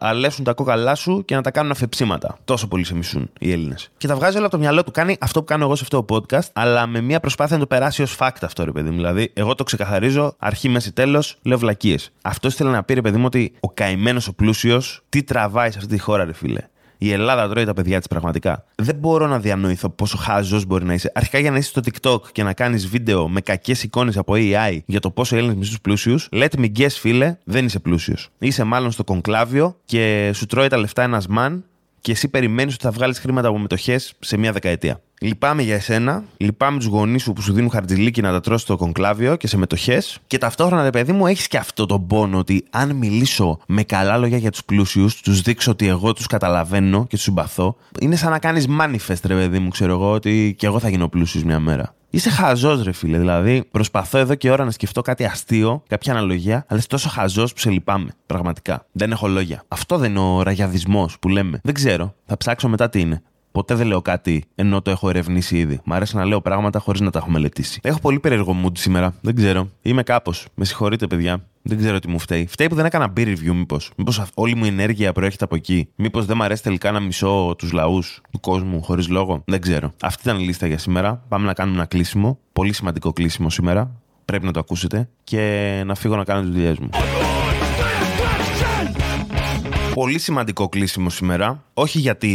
αλέσουν 0.00 0.44
τα 0.44 0.52
κόκαλά 0.52 0.94
σου 0.94 1.24
και 1.24 1.34
να 1.34 1.42
τα 1.42 1.50
κάνουν 1.50 1.70
αφεψίματα. 1.70 2.38
Τόσο 2.44 2.68
πολύ 2.68 2.84
σε 2.84 2.94
μισούν 2.94 3.30
οι 3.38 3.52
Έλληνες. 3.52 3.90
Και 3.96 4.06
τα 4.06 4.14
βγάζει 4.14 4.36
όλα 4.36 4.46
από 4.46 4.54
το 4.54 4.60
μυαλό 4.60 4.84
του. 4.84 4.90
Κάνει 4.90 5.16
αυτό 5.20 5.40
που 5.40 5.46
κάνω 5.46 5.64
εγώ 5.64 5.74
σε 5.74 5.82
αυτό 5.82 6.02
το 6.02 6.16
podcast, 6.16 6.48
αλλά 6.52 6.86
με 6.86 7.00
μια 7.00 7.20
προσπάθεια 7.20 7.54
να 7.56 7.62
το 7.62 7.66
περάσει 7.66 8.02
ως 8.02 8.16
fact 8.18 8.36
αυτό, 8.42 8.64
ρε 8.64 8.72
παιδί 8.72 8.90
μου. 8.90 8.96
Δηλαδή, 8.96 9.30
εγώ 9.34 9.54
το 9.54 9.64
ξεκαθαρίζω, 9.64 10.34
αρχή, 10.38 10.68
μέση, 10.68 10.92
τέλος, 10.92 11.38
λέω 11.42 11.58
βλακίες. 11.58 12.12
Αυτός 12.22 12.52
ήθελε 12.52 12.70
να 12.70 12.82
πει, 12.82 12.94
ρε 12.94 13.00
παιδί 13.00 13.16
μου, 13.16 13.24
ότι 13.26 13.52
ο 13.60 13.70
καημένος 13.70 14.28
ο 14.28 14.34
πλούσιος 14.34 15.02
τι 15.08 15.22
τραβάει 15.22 15.70
σε 15.70 15.78
αυτή 15.78 15.94
τη 15.94 16.00
χώρα, 16.00 16.24
ρε 16.24 16.32
φίλε. 16.32 16.60
Η 16.98 17.12
Ελλάδα 17.12 17.48
τρώει 17.48 17.64
τα 17.64 17.72
παιδιά 17.72 17.98
της 17.98 18.06
πραγματικά. 18.06 18.64
Δεν 18.74 18.94
μπορώ 18.94 19.26
να 19.26 19.38
διανοηθώ 19.38 19.88
πόσο 19.88 20.16
χάζος 20.16 20.64
μπορεί 20.64 20.84
να 20.84 20.94
είσαι. 20.94 21.12
Αρχικά 21.14 21.38
για 21.38 21.50
να 21.50 21.56
είσαι 21.56 21.68
στο 21.68 21.80
TikTok 21.84 22.30
και 22.32 22.42
να 22.42 22.52
κάνεις 22.52 22.88
βίντεο 22.88 23.28
με 23.28 23.40
κακές 23.40 23.82
εικόνες 23.82 24.16
από 24.16 24.32
AI 24.36 24.78
για 24.86 25.00
το 25.00 25.10
πόσο 25.10 25.36
Έλληνες 25.36 25.56
μισού 25.56 25.80
πλούσιους, 25.80 26.28
let 26.32 26.48
me 26.58 26.66
guess, 26.78 26.90
φίλε, 26.90 27.36
δεν 27.44 27.64
είσαι 27.64 27.78
πλούσιος. 27.78 28.28
Είσαι 28.38 28.64
μάλλον 28.64 28.90
στο 28.90 29.04
κονκλάβιο 29.04 29.76
και 29.84 30.30
σου 30.34 30.46
τρώει 30.46 30.68
τα 30.68 30.76
λεφτά 30.76 31.02
ένας 31.02 31.26
man 31.36 31.58
και 32.06 32.12
εσύ 32.12 32.28
περιμένεις 32.28 32.74
ότι 32.74 32.82
θα 32.82 32.90
βγάλεις 32.90 33.18
χρήματα 33.18 33.48
από 33.48 33.58
μετοχές 33.58 34.12
σε 34.18 34.36
μία 34.36 34.52
δεκαετία. 34.52 35.00
Λυπάμαι 35.20 35.62
για 35.62 35.74
εσένα, 35.74 36.24
λυπάμαι 36.36 36.78
τους 36.78 36.86
γονείς 36.86 37.22
σου 37.22 37.32
που 37.32 37.42
σου 37.42 37.52
δίνουν 37.52 37.70
χαρτζηλίκι 37.70 38.20
να 38.20 38.30
τα 38.30 38.40
τρώσει 38.40 38.64
στο 38.64 38.76
κονκλάβιο 38.76 39.36
και 39.36 39.46
σε 39.46 39.56
μετοχές. 39.56 40.18
Και 40.26 40.38
ταυτόχρονα, 40.38 40.82
ρε 40.82 40.90
παιδί 40.90 41.12
μου, 41.12 41.26
έχεις 41.26 41.48
και 41.48 41.56
αυτό 41.56 41.86
τον 41.86 42.06
πόνο 42.06 42.38
ότι 42.38 42.64
αν 42.70 42.96
μιλήσω 42.96 43.58
με 43.66 43.82
καλά 43.82 44.16
λόγια 44.16 44.36
για 44.36 44.50
τους 44.50 44.64
πλούσιους, 44.64 45.20
τους 45.20 45.40
δείξω 45.40 45.70
ότι 45.70 45.88
εγώ 45.88 46.12
τους 46.12 46.26
καταλαβαίνω 46.26 47.06
και 47.06 47.14
τους 47.14 47.24
συμπαθώ, 47.24 47.76
είναι 48.00 48.16
σαν 48.16 48.30
να 48.30 48.38
κάνεις 48.38 48.66
manifest, 48.80 49.24
ρε 49.24 49.34
παιδί 49.34 49.58
μου, 49.58 49.68
ξέρω 49.68 49.92
εγώ, 49.92 50.10
ότι 50.10 50.54
και 50.58 50.66
εγώ 50.66 50.78
θα 50.78 50.88
γίνω 50.88 51.08
πλούσιος 51.08 51.44
μια 51.44 51.60
μέρα. 51.60 51.94
Είσαι 52.10 52.30
χαζός, 52.30 52.82
ρε 52.82 52.92
φίλε. 52.92 53.18
Δηλαδή, 53.18 53.64
προσπαθώ 53.70 54.18
εδώ 54.18 54.34
και 54.34 54.50
ώρα 54.50 54.64
να 54.64 54.70
σκεφτώ 54.70 55.02
κάτι 55.02 55.24
αστείο, 55.24 55.82
κάποια 55.88 56.12
αναλογία, 56.12 56.64
αλλά 56.68 56.78
είσαι 56.78 56.88
τόσο 56.88 57.08
χαζός 57.08 57.52
που 57.52 57.58
σε 57.58 57.70
λυπάμαι. 57.70 58.10
Πραγματικά. 58.26 58.86
Δεν 58.92 59.10
έχω 59.12 59.28
λόγια. 59.28 59.62
Αυτό 59.68 59.98
δεν 59.98 60.10
είναι 60.10 60.20
ο 60.20 60.42
ραγιαδισμός 60.42 61.18
που 61.18 61.28
λέμε. 61.28 61.60
Δεν 61.62 61.74
ξέρω. 61.74 62.14
Θα 62.26 62.36
ψάξω 62.36 62.68
μετά 62.68 62.88
τι 62.88 63.00
είναι. 63.00 63.22
Ποτέ 63.56 63.74
δεν 63.74 63.86
λέω 63.86 64.02
κάτι 64.02 64.44
ενώ 64.54 64.82
το 64.82 64.90
έχω 64.90 65.08
ερευνήσει 65.08 65.58
ήδη. 65.58 65.80
Μ' 65.84 65.92
αρέσει 65.92 66.16
να 66.16 66.24
λέω 66.24 66.40
πράγματα 66.40 66.78
χωρίς 66.78 67.00
να 67.00 67.10
τα 67.10 67.18
έχω 67.18 67.30
μελετήσει. 67.30 67.80
Έχω 67.82 67.98
πολύ 67.98 68.20
περίεργο 68.20 68.56
mood 68.64 68.78
σήμερα. 68.78 69.14
Δεν 69.20 69.34
ξέρω. 69.34 69.70
Είμαι 69.82 70.02
κάπως. 70.02 70.46
Με 70.54 70.64
συγχωρείτε, 70.64 71.06
παιδιά. 71.06 71.44
Δεν 71.62 71.78
ξέρω 71.78 71.98
τι 71.98 72.08
μου 72.08 72.18
φταίει. 72.18 72.46
Φταίει 72.46 72.66
που 72.66 72.74
δεν 72.74 72.84
έκανα 72.84 73.12
peer 73.16 73.26
review, 73.26 73.52
μήπως. 73.54 73.90
Μήπως 73.96 74.22
όλη 74.34 74.54
μου 74.54 74.64
η 74.64 74.68
ενέργεια 74.68 75.12
προέρχεται 75.12 75.44
από 75.44 75.54
εκεί. 75.54 75.88
Μήπως 75.96 76.26
δεν 76.26 76.36
μου 76.36 76.44
αρέσει 76.44 76.62
τελικά 76.62 76.90
να 76.90 77.00
μισώ 77.00 77.54
τους 77.58 77.72
λαούς 77.72 78.20
του 78.30 78.40
κόσμου 78.40 78.82
χωρίς 78.82 79.08
λόγο. 79.08 79.42
Δεν 79.46 79.60
ξέρω. 79.60 79.92
Αυτή 80.02 80.28
ήταν 80.28 80.40
η 80.40 80.44
λίστα 80.44 80.66
για 80.66 80.78
σήμερα. 80.78 81.24
Πάμε 81.28 81.46
να 81.46 81.52
κάνουμε 81.52 81.76
ένα 81.76 81.86
κλείσιμο. 81.86 82.38
Πολύ 82.52 82.72
σημαντικό 82.72 83.12
κλείσιμο 83.12 83.50
σήμερα. 83.50 84.00
Πρέπει 84.24 84.44
να 84.44 84.52
το 84.52 84.60
ακούσετε. 84.60 85.08
Και 85.24 85.82
να 85.86 85.94
φύγω 85.94 86.16
να 86.16 86.24
κάνω 86.24 86.40
τις 86.40 86.50
δουλειές 86.50 86.78
μου. 86.78 86.88
Πολύ 89.94 90.18
σημαντικό 90.18 90.68
κλείσιμο 90.68 91.10
σήμερα. 91.10 91.64
Όχι 91.78 91.98
γιατί 91.98 92.28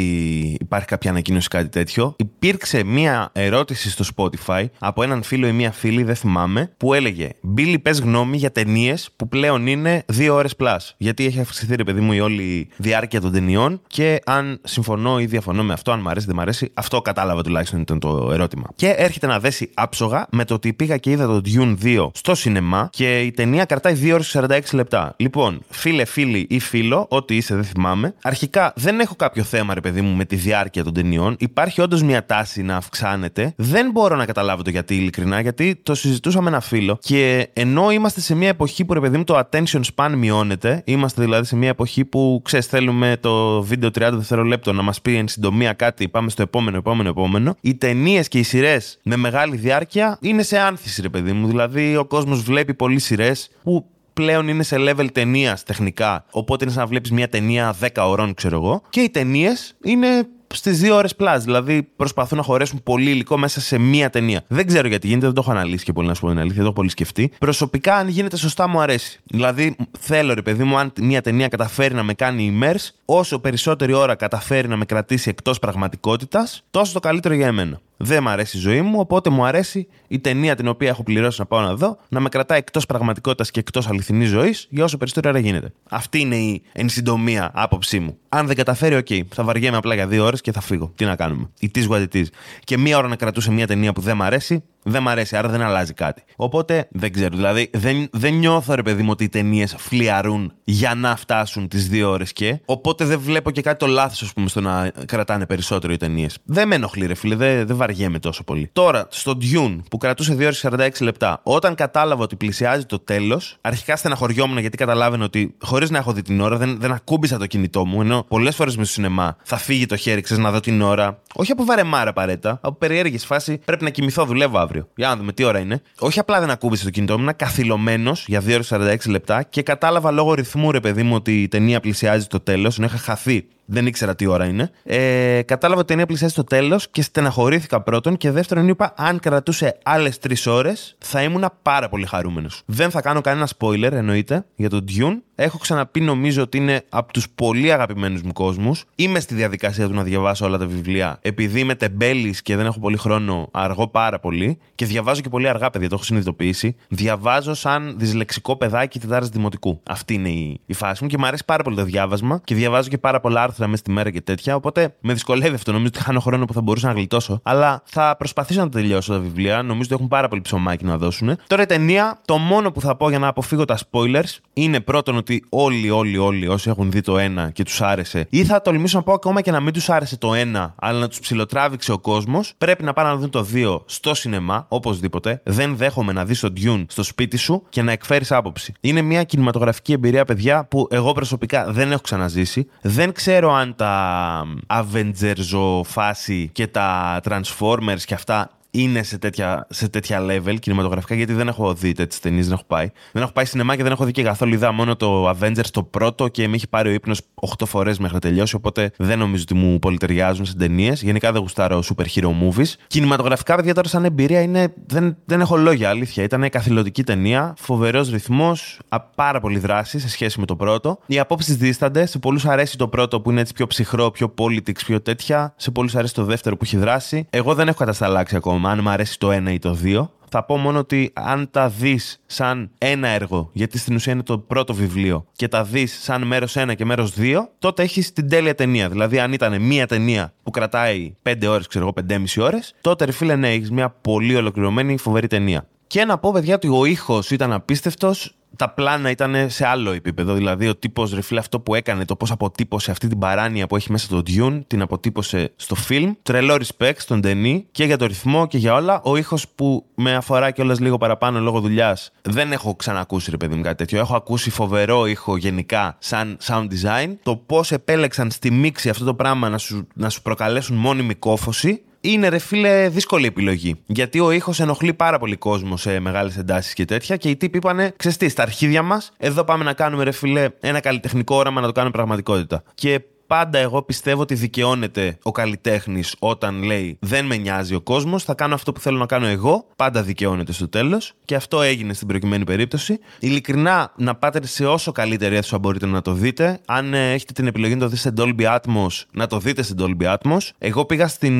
υπάρχει 0.59 0.87
κάποια 0.87 1.09
ανακοίνωση 1.09 1.47
κάτι 1.47 1.69
τέτοιο. 1.69 2.15
Υπήρξε 2.17 2.83
μία 2.83 3.29
ερώτηση 3.33 3.89
στο 3.89 4.05
Spotify 4.15 4.65
από 4.79 5.03
έναν 5.03 5.23
φίλο 5.23 5.47
ή 5.47 5.51
μία 5.51 5.71
φίλη, 5.71 6.03
δεν 6.03 6.15
θυμάμαι, 6.15 6.73
που 6.77 6.93
έλεγε 6.93 7.29
Μπίλι, 7.41 7.79
πες 7.79 7.99
γνώμη 7.99 8.37
για 8.37 8.51
ταινίες 8.51 9.09
που 9.15 9.27
πλέον 9.27 9.67
είναι 9.67 10.03
δύο 10.07 10.35
ώρες 10.35 10.53
plus. 10.59 10.77
Γιατί 10.97 11.25
έχει 11.25 11.39
αυξηθεί, 11.39 11.75
ρε 11.75 11.83
παιδί 11.83 12.01
μου, 12.01 12.13
η 12.13 12.19
όλη 12.19 12.67
διάρκεια 12.77 13.21
των 13.21 13.31
ταινιών 13.31 13.81
και 13.87 14.21
αν 14.25 14.59
συμφωνώ 14.63 15.19
ή 15.19 15.25
διαφωνώ 15.25 15.63
με 15.63 15.73
αυτό, 15.73 15.91
αν 15.91 15.99
μου 16.01 16.09
αρέσει 16.09 16.25
ή 16.25 16.27
δεν 16.27 16.35
μου 16.35 16.41
αρέσει, 16.41 16.71
αυτό 16.73 17.01
κατάλαβα 17.01 17.43
τουλάχιστον 17.43 17.79
ήταν 17.79 17.99
το 17.99 18.29
ερώτημα. 18.33 18.67
Και 18.75 18.89
έρχεται 18.89 19.27
να 19.27 19.39
δέσει 19.39 19.69
άψογα 19.73 20.27
με 20.31 20.45
το 20.45 20.53
ότι 20.53 20.73
πήγα 20.73 20.97
και 20.97 21.11
είδα 21.11 21.25
το 21.25 21.41
Dune 21.45 21.75
2 21.83 22.09
στο 22.13 22.35
σινεμά 22.35 22.89
και 22.91 23.19
η 23.21 23.31
ταινία 23.31 23.65
κρατάει 23.65 23.97
2 24.03 24.11
ώρες 24.13 24.37
46 24.37 24.59
λεπτά. 24.71 25.13
Λοιπόν, 25.17 25.61
φίλε, 25.69 26.05
φίλοι 26.05 26.45
ή 26.49 26.59
φίλο, 26.59 27.05
ό,τι 27.09 27.35
είσαι 27.35 27.55
δεν 27.55 27.63
θυμάμαι. 27.63 28.13
Αρχικά 28.21 28.73
δεν 28.75 28.99
έχω 28.99 29.15
κάποιο 29.31 29.57
θέμα, 29.57 29.73
ρε 29.73 29.81
παιδί 29.81 30.01
μου, 30.01 30.15
με 30.15 30.25
τη 30.25 30.35
διάρκεια 30.35 30.83
των 30.83 30.93
ταινιών. 30.93 31.35
Υπάρχει 31.39 31.81
όντως 31.81 32.03
μια 32.03 32.25
τάση 32.25 32.61
να 32.61 32.75
αυξάνεται. 32.75 33.53
Δεν 33.57 33.91
μπορώ 33.91 34.15
να 34.15 34.25
καταλάβω 34.25 34.61
το 34.61 34.69
γιατί, 34.69 34.95
ειλικρινά, 34.95 35.41
γιατί 35.41 35.75
το 35.83 35.95
συζητούσα 35.95 36.41
με 36.41 36.49
ένα 36.49 36.59
φίλο 36.59 36.97
και 37.01 37.49
ενώ 37.53 37.91
είμαστε 37.91 38.21
σε 38.21 38.35
μια 38.35 38.47
εποχή 38.47 38.85
που, 38.85 38.93
ρε 38.93 38.99
παιδί 38.99 39.17
μου, 39.17 39.23
το 39.23 39.39
attention 39.39 39.81
span 39.95 40.13
μειώνεται, 40.17 40.81
είμαστε 40.85 41.21
δηλαδή 41.21 41.45
σε 41.45 41.55
μια 41.55 41.69
εποχή 41.69 42.05
που 42.05 42.41
ξέρεις, 42.43 42.65
θέλουμε 42.65 43.17
το 43.19 43.61
βίντεο 43.61 43.89
30 43.89 44.09
δευτερολέπτων 44.13 44.75
να 44.75 44.81
μας 44.81 45.01
πει 45.01 45.15
εν 45.15 45.27
συντομία 45.27 45.73
κάτι, 45.73 46.07
πάμε 46.07 46.29
στο 46.29 46.41
επόμενο, 46.41 46.77
επόμενο, 46.77 47.09
επόμενο. 47.09 47.55
Οι 47.61 47.75
ταινίες 47.75 48.27
και 48.27 48.39
οι 48.39 48.43
σειρές 48.43 48.99
με 49.03 49.15
μεγάλη 49.15 49.55
διάρκεια 49.55 50.17
είναι 50.21 50.43
σε 50.43 50.57
άνθηση, 50.59 51.01
ρε 51.01 51.09
παιδί 51.09 51.31
μου. 51.31 51.47
Δηλαδή, 51.47 51.95
ο 51.97 52.05
κόσμος 52.05 52.41
βλέπει 52.41 52.73
πολλές 52.73 53.03
σειρές 53.03 53.49
που 53.63 53.85
πλέον 54.13 54.47
είναι 54.47 54.63
σε 54.63 54.75
level 54.79 55.07
ταινίας 55.13 55.63
τεχνικά. 55.63 56.25
Οπότε 56.31 56.63
είναι 56.63 56.73
σαν 56.73 56.83
να 56.83 56.89
βλέπεις 56.89 57.11
μια 57.11 57.29
ταινία 57.29 57.75
10 57.81 57.87
ωρών, 57.97 58.33
ξέρω 58.33 58.55
εγώ. 58.55 58.81
Και 58.89 59.01
οι 59.01 59.09
ταινίες 59.09 59.75
είναι 59.83 60.27
στις 60.53 60.81
2 60.83 60.95
ώρες 60.95 61.15
plus. 61.19 61.37
Δηλαδή 61.39 61.83
προσπαθούν 61.95 62.37
να 62.37 62.43
χωρέσουν 62.43 62.83
πολύ 62.83 63.09
υλικό 63.09 63.37
μέσα 63.37 63.61
σε 63.61 63.77
μία 63.77 64.09
ταινία. 64.09 64.43
Δεν 64.47 64.67
ξέρω 64.67 64.87
γιατί 64.87 65.07
γίνεται, 65.07 65.25
δεν 65.25 65.35
το 65.35 65.41
έχω 65.41 65.51
αναλύσει 65.51 65.85
και 65.85 65.93
πολύ 65.93 66.07
να 66.07 66.13
σου 66.13 66.21
πω 66.21 66.27
την 66.27 66.37
αλήθεια, 66.37 66.55
δεν 66.55 66.63
το 66.63 66.69
έχω 66.69 66.75
πολύ 66.75 66.89
σκεφτεί. 66.89 67.31
Προσωπικά, 67.39 67.95
αν 67.95 68.07
γίνεται 68.07 68.37
σωστά, 68.37 68.67
μου 68.67 68.81
αρέσει. 68.81 69.19
Δηλαδή, 69.23 69.75
θέλω 69.99 70.33
ρε 70.33 70.41
παιδί 70.41 70.63
μου, 70.63 70.77
αν 70.77 70.93
μία 71.01 71.21
ταινία 71.21 71.47
καταφέρει 71.47 71.93
να 71.93 72.03
με 72.03 72.13
κάνει 72.13 72.59
immerse, 72.59 72.89
όσο 73.05 73.39
περισσότερη 73.39 73.93
ώρα 73.93 74.15
καταφέρει 74.15 74.67
να 74.67 74.75
με 74.75 74.85
κρατήσει 74.85 75.29
εκτός 75.29 75.59
πραγματικότητας, 75.59 76.63
τόσο 76.71 76.93
το 76.93 76.99
καλύτερο 76.99 77.33
για 77.33 77.47
εμένα. 77.47 77.79
Δεν 78.03 78.23
μου 78.23 78.29
αρέσει 78.29 78.57
η 78.57 78.59
ζωή 78.59 78.81
μου, 78.81 78.99
οπότε 78.99 79.29
μου 79.29 79.45
αρέσει 79.45 79.87
η 80.07 80.19
ταινία 80.19 80.55
την 80.55 80.67
οποία 80.67 80.89
έχω 80.89 81.03
πληρώσει 81.03 81.39
να 81.39 81.45
πάω 81.45 81.61
να 81.61 81.75
δω 81.75 81.97
να 82.09 82.19
με 82.19 82.29
κρατάει 82.29 82.57
εκτός 82.57 82.85
πραγματικότητας 82.85 83.51
και 83.51 83.59
εκτός 83.59 83.87
αληθινής 83.87 84.29
ζωής 84.29 84.67
για 84.69 84.83
όσο 84.83 84.97
περισσότερο 84.97 85.33
ώρα 85.33 85.39
γίνεται. 85.39 85.73
Αυτή 85.89 86.19
είναι 86.19 86.35
η 86.35 86.61
εν 86.71 86.89
συντομία 86.89 87.51
άποψή 87.53 87.99
μου. 87.99 88.17
Αν 88.29 88.47
δεν 88.47 88.55
καταφέρει, 88.55 88.95
OK, 88.95 89.05
okay, 89.09 89.21
θα 89.33 89.43
βαριέμαι 89.43 89.77
απλά 89.77 89.93
για 89.93 90.07
δύο 90.07 90.25
ώρες 90.25 90.41
και 90.41 90.51
θα 90.51 90.61
φύγω. 90.61 90.91
Τι 90.95 91.05
να 91.05 91.15
κάνουμε. 91.15 91.49
Η 91.59 91.71
is 91.75 91.87
what 91.87 92.07
it 92.13 92.23
Και 92.63 92.77
μία 92.77 92.97
ώρα 92.97 93.07
να 93.07 93.15
κρατούσε 93.15 93.51
μια 93.51 93.67
ταινία 93.67 93.93
που 93.93 94.01
δεν 94.01 94.15
μ' 94.15 94.21
αρέσει, 94.21 94.63
δεν 94.83 95.01
μ' 95.01 95.07
αρέσει, 95.07 95.37
άρα 95.37 95.49
δεν 95.49 95.61
αλλάζει 95.61 95.93
κάτι. 95.93 96.23
Οπότε 96.35 96.87
δεν 96.91 97.13
ξέρω. 97.13 97.35
Δηλαδή 97.35 97.69
δεν, 97.73 98.07
δεν 98.11 98.33
νιώθω 98.33 98.73
ρε 98.75 98.81
παιδί 98.81 99.03
μου 99.03 99.09
ότι 99.11 99.23
οι 99.23 99.29
ταινίες 99.29 99.75
φλυαρούν 99.77 100.53
για 100.63 100.95
να 100.95 101.15
φτάσουν 101.15 101.67
τις 101.67 101.87
δύο 101.89 102.09
ώρες 102.09 102.33
και. 102.33 102.59
Οπότε 102.65 103.05
δεν 103.05 103.19
βλέπω 103.19 103.51
και 103.51 103.61
κάτι 103.61 103.77
το 103.77 103.87
λάθος, 103.87 104.21
ας 104.21 104.33
πούμε, 104.33 104.47
στο 104.47 104.61
να 104.61 104.91
κρατάνε 105.05 105.45
περισσότερο 105.45 105.93
οι 105.93 105.97
ταινίες. 105.97 106.37
Δεν 106.43 106.67
με 106.67 106.75
ενοχλεί, 106.75 107.05
ρε 107.05 107.13
φίλε, 107.13 107.35
δεν, 107.35 107.67
δεν 107.67 107.75
βαριέμαι 107.75 108.19
τόσο 108.19 108.43
πολύ. 108.43 108.69
Τώρα, 108.73 109.07
στο 109.09 109.37
Dune 109.41 109.79
που 109.89 109.97
κρατούσε 109.97 110.33
2 110.33 110.39
ώρες 110.39 110.65
46 110.69 110.89
λεπτά, 110.99 111.39
όταν 111.43 111.75
κατάλαβα 111.75 112.23
ότι 112.23 112.35
πλησιάζει 112.35 112.85
το 112.85 112.99
τέλος, 112.99 113.57
αρχικά 113.61 113.95
στεναχωριόμουν 113.95 114.57
γιατί 114.57 114.77
καταλάβαινα 114.77 115.23
ότι 115.23 115.55
χωρίς 115.61 115.89
να 115.89 115.97
έχω 115.97 116.13
δει 116.13 116.21
την 116.21 116.41
ώρα 116.41 116.57
δεν, 116.57 116.77
δεν 116.79 116.91
ακούμπησα 116.91 117.37
το 117.37 117.45
κινητό 117.45 117.85
μου. 117.85 118.01
Ενώ 118.01 118.25
πολλές 118.27 118.55
φορές 118.55 118.77
με 118.77 118.83
στο 118.83 118.93
σινεμά 118.93 119.35
θα 119.43 119.57
φύγει 119.57 119.85
το 119.85 119.95
χέρι, 119.95 120.21
ξέρεις 120.21 120.43
να 120.43 120.51
δω 120.51 120.59
την 120.59 120.81
ώρα. 120.81 121.21
Όχι 121.33 121.51
από 121.51 121.65
βαρεμάρα 121.65 122.09
απαραίτητα, 122.09 122.59
από 122.61 122.77
περιέργεια 122.77 123.19
φάση 123.19 123.57
πρέπει 123.65 123.83
να 123.83 123.89
κοιμηθώ, 123.89 124.25
δουλεύω 124.25 124.59
αύριο. 124.71 124.87
Για 124.95 125.07
να 125.07 125.15
δούμε 125.15 125.33
τι 125.33 125.43
ώρα 125.43 125.59
είναι. 125.59 125.81
Όχι 125.99 126.19
απλά 126.19 126.39
δεν 126.39 126.49
ακούμπησε 126.49 126.83
το 126.83 126.89
κινητό 126.89 127.13
μου, 127.13 127.21
ήμουν 127.21 127.35
καθυλωμένος 127.35 128.25
για 128.27 128.41
2 128.41 128.53
ώρες 128.53 128.73
46 128.73 129.09
λεπτά 129.09 129.43
και 129.43 129.61
κατάλαβα 129.61 130.11
λόγω 130.11 130.33
ρυθμού, 130.33 130.71
ρε 130.71 130.79
παιδί 130.79 131.03
μου, 131.03 131.15
ότι 131.15 131.41
η 131.41 131.47
ταινία 131.47 131.79
πλησιάζει 131.79 132.27
το 132.27 132.39
τέλος, 132.39 132.77
ενώ 132.77 132.87
είχα 132.87 132.97
χαθεί 132.97 133.45
δεν 133.71 133.85
ήξερα 133.85 134.15
τι 134.15 134.25
ώρα 134.25 134.45
είναι. 134.45 134.71
Ε, 134.83 135.41
κατάλαβα 135.45 135.79
ότι 135.79 135.89
η 135.89 135.95
ταινία 135.95 136.05
πλησιάζει 136.05 136.33
στο 136.33 136.43
τέλος 136.43 136.89
και 136.89 137.01
στεναχωρήθηκα 137.01 137.81
πρώτον. 137.81 138.17
Και 138.17 138.31
δεύτερον, 138.31 138.67
είπα, 138.67 138.93
αν 138.97 139.19
κρατούσε 139.19 139.77
άλλες 139.83 140.19
τρεις 140.19 140.47
ώρες, 140.47 140.95
θα 140.99 141.21
ήμουν 141.23 141.45
πάρα 141.61 141.89
πολύ 141.89 142.05
χαρούμενος. 142.05 142.61
Δεν 142.65 142.89
θα 142.89 143.01
κάνω 143.01 143.21
κανένα 143.21 143.47
spoiler, 143.57 143.91
εννοείται, 143.91 144.45
για 144.55 144.69
τον 144.69 144.85
Dune. 144.87 145.17
Έχω 145.35 145.57
ξαναπεί, 145.57 146.01
νομίζω 146.01 146.41
ότι 146.41 146.57
είναι 146.57 146.83
από 146.89 147.13
τους 147.13 147.29
πολύ 147.35 147.71
αγαπημένους 147.71 148.21
μου 148.21 148.33
κόσμους. 148.33 148.83
Είμαι 148.95 149.19
στη 149.19 149.35
διαδικασία 149.35 149.87
του 149.87 149.93
να 149.93 150.03
διαβάσω 150.03 150.45
όλα 150.45 150.57
τα 150.57 150.65
βιβλία. 150.65 151.17
Επειδή 151.21 151.59
είμαι 151.59 151.75
τεμπέλης 151.75 152.41
και 152.41 152.55
δεν 152.55 152.65
έχω 152.65 152.79
πολύ 152.79 152.97
χρόνο, 152.97 153.49
αργώ 153.51 153.87
πάρα 153.87 154.19
πολύ. 154.19 154.57
Και 154.75 154.85
διαβάζω 154.85 155.21
και 155.21 155.29
πολύ 155.29 155.47
αργά, 155.47 155.69
παιδιά, 155.69 155.89
το 155.89 155.95
έχω 155.95 156.03
συνειδητοποιήσει. 156.03 156.75
Διαβάζω 156.87 157.53
σαν 157.53 157.95
δυσλεξικό 157.97 158.55
παιδάκι 158.55 158.99
τετάρτη 158.99 159.29
δημοτικού. 159.31 159.81
Αυτή 159.89 160.13
είναι 160.13 160.29
η, 160.29 160.59
η 160.65 160.73
φάση 160.73 161.03
μου 161.03 161.09
και 161.09 161.17
μου 161.17 161.25
αρέσει 161.25 161.45
πάρα 161.45 161.63
πολύ 161.63 161.75
το 161.75 161.83
διάβασμα. 161.83 162.41
Και 162.43 162.55
διαβάζω 162.55 162.89
και 162.89 162.97
πάρα 162.97 163.19
πολλά 163.19 163.43
άρθρα 163.43 163.60
μέσα 163.67 163.81
στη 163.81 163.91
μέρα 163.91 164.09
και 164.09 164.21
τέτοια. 164.21 164.55
Οπότε 164.55 164.95
με 165.01 165.13
δυσκολεύει 165.13 165.55
αυτό. 165.55 165.71
Νομίζω 165.71 165.91
ότι 165.95 166.03
χάνω 166.03 166.19
χρόνο 166.19 166.45
που 166.45 166.53
θα 166.53 166.61
μπορούσα 166.61 166.87
να 166.87 166.93
γλιτώσω. 166.93 167.39
Αλλά 167.43 167.81
θα 167.85 168.15
προσπαθήσω 168.17 168.61
να 168.61 168.69
τελειώσω 168.69 169.13
τα 169.13 169.19
βιβλία. 169.19 169.61
Νομίζω 169.61 169.81
ότι 169.83 169.93
έχουν 169.93 170.07
πάρα 170.07 170.27
πολύ 170.27 170.41
ψωμάκι 170.41 170.85
να 170.85 170.97
δώσουν. 170.97 171.37
Τώρα 171.47 171.61
η 171.61 171.65
ταινία, 171.65 172.19
το 172.25 172.37
μόνο 172.37 172.71
που 172.71 172.81
θα 172.81 172.95
πω 172.95 173.09
για 173.09 173.19
να 173.19 173.27
αποφύγω 173.27 173.65
τα 173.65 173.77
spoilers 173.91 174.37
είναι 174.53 174.79
πρώτον 174.79 175.15
ότι 175.15 175.45
όλοι, 175.49 175.89
όλοι, 175.89 176.17
όλοι 176.17 176.47
όσοι 176.47 176.69
έχουν 176.69 176.91
δει 176.91 177.01
το 177.01 177.17
ένα 177.17 177.49
και 177.49 177.63
τους 177.63 177.81
άρεσε, 177.81 178.27
ή 178.29 178.45
θα 178.45 178.61
τολμήσω 178.61 178.97
να 178.97 179.03
πω 179.03 179.13
ακόμα 179.13 179.41
και 179.41 179.51
να 179.51 179.59
μην 179.59 179.73
τους 179.73 179.89
άρεσε 179.89 180.17
το 180.17 180.33
ένα, 180.33 180.75
αλλά 180.79 180.99
να 180.99 181.07
τους 181.07 181.19
ψιλοτράβηξε 181.19 181.91
ο 181.91 181.99
κόσμος, 181.99 182.53
πρέπει 182.57 182.83
να 182.83 182.93
πάνε 182.93 183.09
να 183.09 183.15
δουν 183.15 183.29
το 183.29 183.43
δύο 183.43 183.83
στο 183.85 184.13
σινεμά, 184.13 184.65
οπωσδήποτε. 184.67 185.41
Δεν 185.43 185.75
δέχομαι 185.75 186.13
να 186.13 186.25
δεις 186.25 186.39
το 186.39 186.53
Dune 186.63 186.85
στο 186.87 187.03
σπίτι 187.03 187.37
σου 187.37 187.63
και 187.69 187.81
να 187.81 187.91
εκφέρεις 187.91 188.31
άποψη. 188.31 188.73
Είναι 188.81 189.01
μια 189.01 189.23
κινηματογραφική 189.23 189.93
εμπειρία, 189.93 190.25
παιδιά, 190.25 190.65
που 190.65 190.87
εγώ 190.89 191.11
προσωπικά 191.11 191.71
δεν 191.71 191.91
έχω 191.91 192.01
ξαναζήσει. 192.01 192.67
Δεν 192.81 193.13
ξέρω 193.13 193.50
αν 193.53 193.75
τα 193.75 194.43
Avengers 194.67 195.81
φάση 195.83 196.49
και 196.53 196.67
τα 196.67 197.19
Transformers 197.23 198.01
και 198.05 198.13
αυτά 198.13 198.49
είναι 198.71 199.03
σε 199.03 199.17
τέτοια, 199.17 199.67
σε 199.69 199.89
τέτοια 199.89 200.25
level 200.29 200.55
κινηματογραφικά, 200.59 201.15
γιατί 201.15 201.33
δεν 201.33 201.47
έχω 201.47 201.73
δει 201.73 201.91
τέτοιες 201.91 202.19
ταινίες, 202.19 202.45
δεν 202.45 202.53
έχω 202.53 202.63
πάει. 202.67 202.89
Δεν 203.11 203.21
έχω 203.21 203.31
πάει 203.31 203.45
σινεμά 203.45 203.75
και 203.75 203.83
δεν 203.83 203.91
έχω 203.91 204.05
δει 204.05 204.11
και 204.11 204.23
καθόλου 204.23 204.53
ιδέα. 204.53 204.71
Μόνο 204.71 204.95
το 204.95 205.29
Avengers 205.29 205.69
το 205.71 205.83
πρώτο 205.83 206.27
και 206.27 206.47
με 206.47 206.55
έχει 206.55 206.67
πάρει 206.67 206.89
ο 206.89 206.91
ύπνος 206.91 207.21
8 207.59 207.65
φορές 207.65 207.99
μέχρι 207.99 208.13
να 208.13 208.21
τελειώσει. 208.21 208.55
Οπότε 208.55 208.91
δεν 208.97 209.19
νομίζω 209.19 209.43
ότι 209.43 209.53
μου 209.53 209.79
πολυτεριάζουν 209.79 210.45
σε 210.45 210.55
ταινίες. 210.55 211.01
Γενικά 211.01 211.31
δεν 211.31 211.41
γουστάρω 211.41 211.83
super 211.95 212.05
hero 212.15 212.29
movies. 212.29 212.73
Κινηματογραφικά, 212.87 213.55
παιδιά, 213.55 213.73
τώρα 213.73 213.87
σαν 213.87 214.05
εμπειρία 214.05 214.41
είναι. 214.41 214.73
Δεν, 214.85 215.17
δεν 215.25 215.41
έχω 215.41 215.57
λόγια, 215.57 215.89
αλήθεια. 215.89 216.23
Ήταν 216.23 216.49
καθηλωτική 216.49 217.03
ταινία, 217.03 217.53
φοβερός 217.57 218.09
ρυθμός, 218.09 218.79
πάρα 219.15 219.39
πολύ 219.39 219.59
δράση 219.59 219.99
σε 219.99 220.09
σχέση 220.09 220.39
με 220.39 220.45
το 220.45 220.55
πρώτο. 220.55 220.99
Οι 221.05 221.19
απόψεις 221.19 221.57
δίστανται. 221.57 222.05
Σε 222.05 222.19
πολλούς 222.19 222.45
αρέσει 222.45 222.77
το 222.77 222.87
πρώτο 222.87 223.21
που 223.21 223.31
είναι 223.31 223.41
έτσι 223.41 223.53
πιο 223.53 223.67
ψυχρό, 223.67 224.11
πιο 224.11 224.33
politics, 224.37 224.83
πιο 224.85 225.01
τέτοια. 225.01 225.53
Σε 225.55 225.71
πολλούς 225.71 225.95
αρέσει 225.95 226.13
το 226.13 226.23
δεύτερο 226.23 226.57
που 226.57 226.63
έχει 226.63 226.77
δράση. 226.77 227.27
Εγώ 227.29 227.53
δεν 227.53 227.67
έχω 227.67 227.77
κατασταλάξει 227.77 228.35
ακόμα 228.35 228.60
αν 228.69 228.79
μου 228.81 228.89
αρέσει 228.89 229.19
το 229.19 229.31
ένα 229.31 229.51
ή 229.51 229.59
το 229.59 229.73
δύο. 229.73 230.11
Θα 230.33 230.43
πω 230.43 230.57
μόνο 230.57 230.79
ότι 230.79 231.11
αν 231.13 231.47
τα 231.51 231.69
δεις 231.69 232.21
σαν 232.25 232.71
ένα 232.77 233.07
έργο, 233.07 233.49
γιατί 233.53 233.77
στην 233.77 233.95
ουσία 233.95 234.13
είναι 234.13 234.23
το 234.23 234.37
πρώτο 234.37 234.73
βιβλίο, 234.73 235.25
και 235.31 235.47
τα 235.47 235.63
δεις 235.63 235.99
σαν 236.01 236.23
μέρος 236.23 236.55
ένα 236.55 236.73
και 236.73 236.85
μέρος 236.85 237.13
δύο, 237.13 237.49
τότε 237.59 237.83
έχεις 237.83 238.13
την 238.13 238.29
τέλεια 238.29 238.55
ταινία. 238.55 238.89
Δηλαδή, 238.89 239.19
αν 239.19 239.33
ήταν 239.33 239.61
μία 239.61 239.87
ταινία 239.87 240.33
που 240.43 240.51
κρατάει 240.51 241.15
5 241.23 241.47
ώρες, 241.47 241.67
ξέρω 241.67 241.83
εγώ, 241.83 241.93
5,5 241.93 242.41
ώρες, 242.43 242.75
τότε 242.81 243.05
ρε 243.05 243.11
φίλε, 243.11 243.35
ναι, 243.35 243.49
έχεις 243.49 243.71
μια 243.71 243.89
πολύ 243.89 244.35
ολοκληρωμένη, 244.35 244.97
φοβερή 244.97 245.27
ταινία. 245.27 245.67
Και 245.91 246.05
να 246.05 246.17
πω, 246.17 246.31
παιδιά, 246.31 246.55
ότι 246.55 246.67
ο 246.67 246.85
ήχος 246.85 247.31
ήταν 247.31 247.53
απίστευτος 247.53 248.35
τα 248.55 248.69
πλάνα 248.69 249.09
ήταν 249.09 249.49
σε 249.49 249.67
άλλο 249.67 249.91
επίπεδο. 249.91 250.33
Δηλαδή, 250.33 250.67
ο 250.67 250.75
τύπος 250.75 251.13
ρεφίλ 251.13 251.37
αυτό 251.37 251.59
που 251.59 251.75
έκανε, 251.75 252.05
το 252.05 252.15
πώς 252.15 252.31
αποτύπωσε 252.31 252.91
αυτή 252.91 253.07
την 253.07 253.19
παράνοια 253.19 253.67
που 253.67 253.75
έχει 253.75 253.91
μέσα 253.91 254.07
το 254.07 254.21
Dune, 254.27 254.61
την 254.67 254.81
αποτύπωσε 254.81 255.51
στο 255.55 255.75
φιλμ. 255.75 256.11
Τρελό 256.23 256.55
respect 256.55 256.95
στον 256.97 257.21
Τενή 257.21 257.65
και 257.71 257.83
για 257.83 257.97
το 257.97 258.05
ρυθμό 258.05 258.47
και 258.47 258.57
για 258.57 258.73
όλα. 258.73 259.01
Ο 259.03 259.17
ήχος 259.17 259.47
που 259.47 259.85
με 259.95 260.15
αφορά 260.15 260.51
κιόλας 260.51 260.79
λίγο 260.79 260.97
παραπάνω 260.97 261.39
λόγω 261.39 261.59
δουλειάς, 261.59 262.11
δεν 262.21 262.51
έχω 262.51 262.75
ξανακούσει 262.75 263.31
ρε 263.31 263.37
παιδί 263.37 263.55
μου 263.55 263.61
κάτι 263.61 263.75
τέτοιο. 263.75 263.99
Έχω 263.99 264.15
ακούσει 264.15 264.49
φοβερό 264.49 265.05
ήχο 265.05 265.37
γενικά 265.37 265.95
σαν 265.99 266.37
sound 266.43 266.67
design. 266.67 267.15
Το 267.23 267.35
πώς 267.35 267.71
επέλεξαν 267.71 268.31
στη 268.31 268.51
μίξη 268.51 268.89
αυτό 268.89 269.05
το 269.05 269.13
πράγμα 269.13 269.49
να 269.49 269.57
σου, 269.57 269.87
να 269.93 270.09
σου 270.09 270.21
προκαλέσουν 270.21 270.75
μόνιμη 270.75 271.15
κόφωση 271.15 271.81
είναι 272.01 272.29
ρε 272.29 272.37
φίλε 272.37 272.89
δύσκολη 272.89 273.25
επιλογή. 273.25 273.75
Γιατί 273.85 274.19
ο 274.19 274.31
ήχος 274.31 274.59
ενοχλεί 274.59 274.93
πάρα 274.93 275.19
πολύ 275.19 275.35
κόσμο 275.35 275.77
σε 275.77 275.99
μεγάλες 275.99 276.37
εντάσεις 276.37 276.73
και 276.73 276.85
τέτοια. 276.85 277.17
Και 277.17 277.29
οι 277.29 277.35
τύποι 277.35 277.57
είπανε, 277.57 277.93
ξεστή, 277.97 278.29
στα 278.29 278.41
αρχίδια 278.41 278.81
μας, 278.81 279.11
εδώ 279.17 279.43
πάμε 279.43 279.63
να 279.63 279.73
κάνουμε 279.73 280.03
ρε 280.03 280.11
φίλε 280.11 280.49
ένα 280.59 280.79
καλλιτεχνικό 280.79 281.35
όραμα 281.35 281.61
να 281.61 281.67
το 281.67 281.73
κάνουμε 281.73 281.93
πραγματικότητα. 281.93 282.63
Και 282.73 283.01
πάντα 283.31 283.57
εγώ 283.57 283.81
πιστεύω 283.81 284.21
ότι 284.21 284.33
δικαιώνεται 284.35 285.17
ο 285.23 285.31
καλλιτέχνης 285.31 286.15
όταν 286.19 286.63
λέει 286.63 286.97
Δεν 286.99 287.25
με 287.25 287.35
νοιάζει 287.35 287.75
ο 287.75 287.81
κόσμος, 287.81 288.23
θα 288.23 288.33
κάνω 288.33 288.53
αυτό 288.53 288.71
που 288.71 288.79
θέλω 288.79 288.97
να 288.97 289.05
κάνω 289.05 289.27
εγώ. 289.27 289.67
Πάντα 289.75 290.03
δικαιώνεται 290.03 290.51
στο 290.51 290.69
τέλος. 290.69 291.13
Και 291.25 291.35
αυτό 291.35 291.61
έγινε 291.61 291.93
στην 291.93 292.07
προκειμένη 292.07 292.43
περίπτωση. 292.43 292.99
Ειλικρινά, 293.19 293.91
να 293.95 294.15
πάτε 294.15 294.47
σε 294.47 294.65
όσο 294.65 294.91
καλύτερη 294.91 295.35
αίθουσα 295.35 295.59
μπορείτε 295.59 295.85
να 295.85 296.01
το 296.01 296.13
δείτε. 296.13 296.59
Αν 296.65 296.93
ε, 296.93 297.13
έχετε 297.13 297.33
την 297.33 297.47
επιλογή 297.47 297.73
να 297.73 297.79
το 297.79 297.87
δείτε 297.87 297.99
σε 297.99 298.13
Dolby 298.17 298.57
Atmos, 298.57 299.03
να 299.11 299.27
το 299.27 299.39
δείτε 299.39 299.63
σε 299.63 299.73
Dolby 299.77 300.15
Atmos. 300.15 300.49
Εγώ 300.57 300.85
πήγα 300.85 301.07
στην 301.07 301.35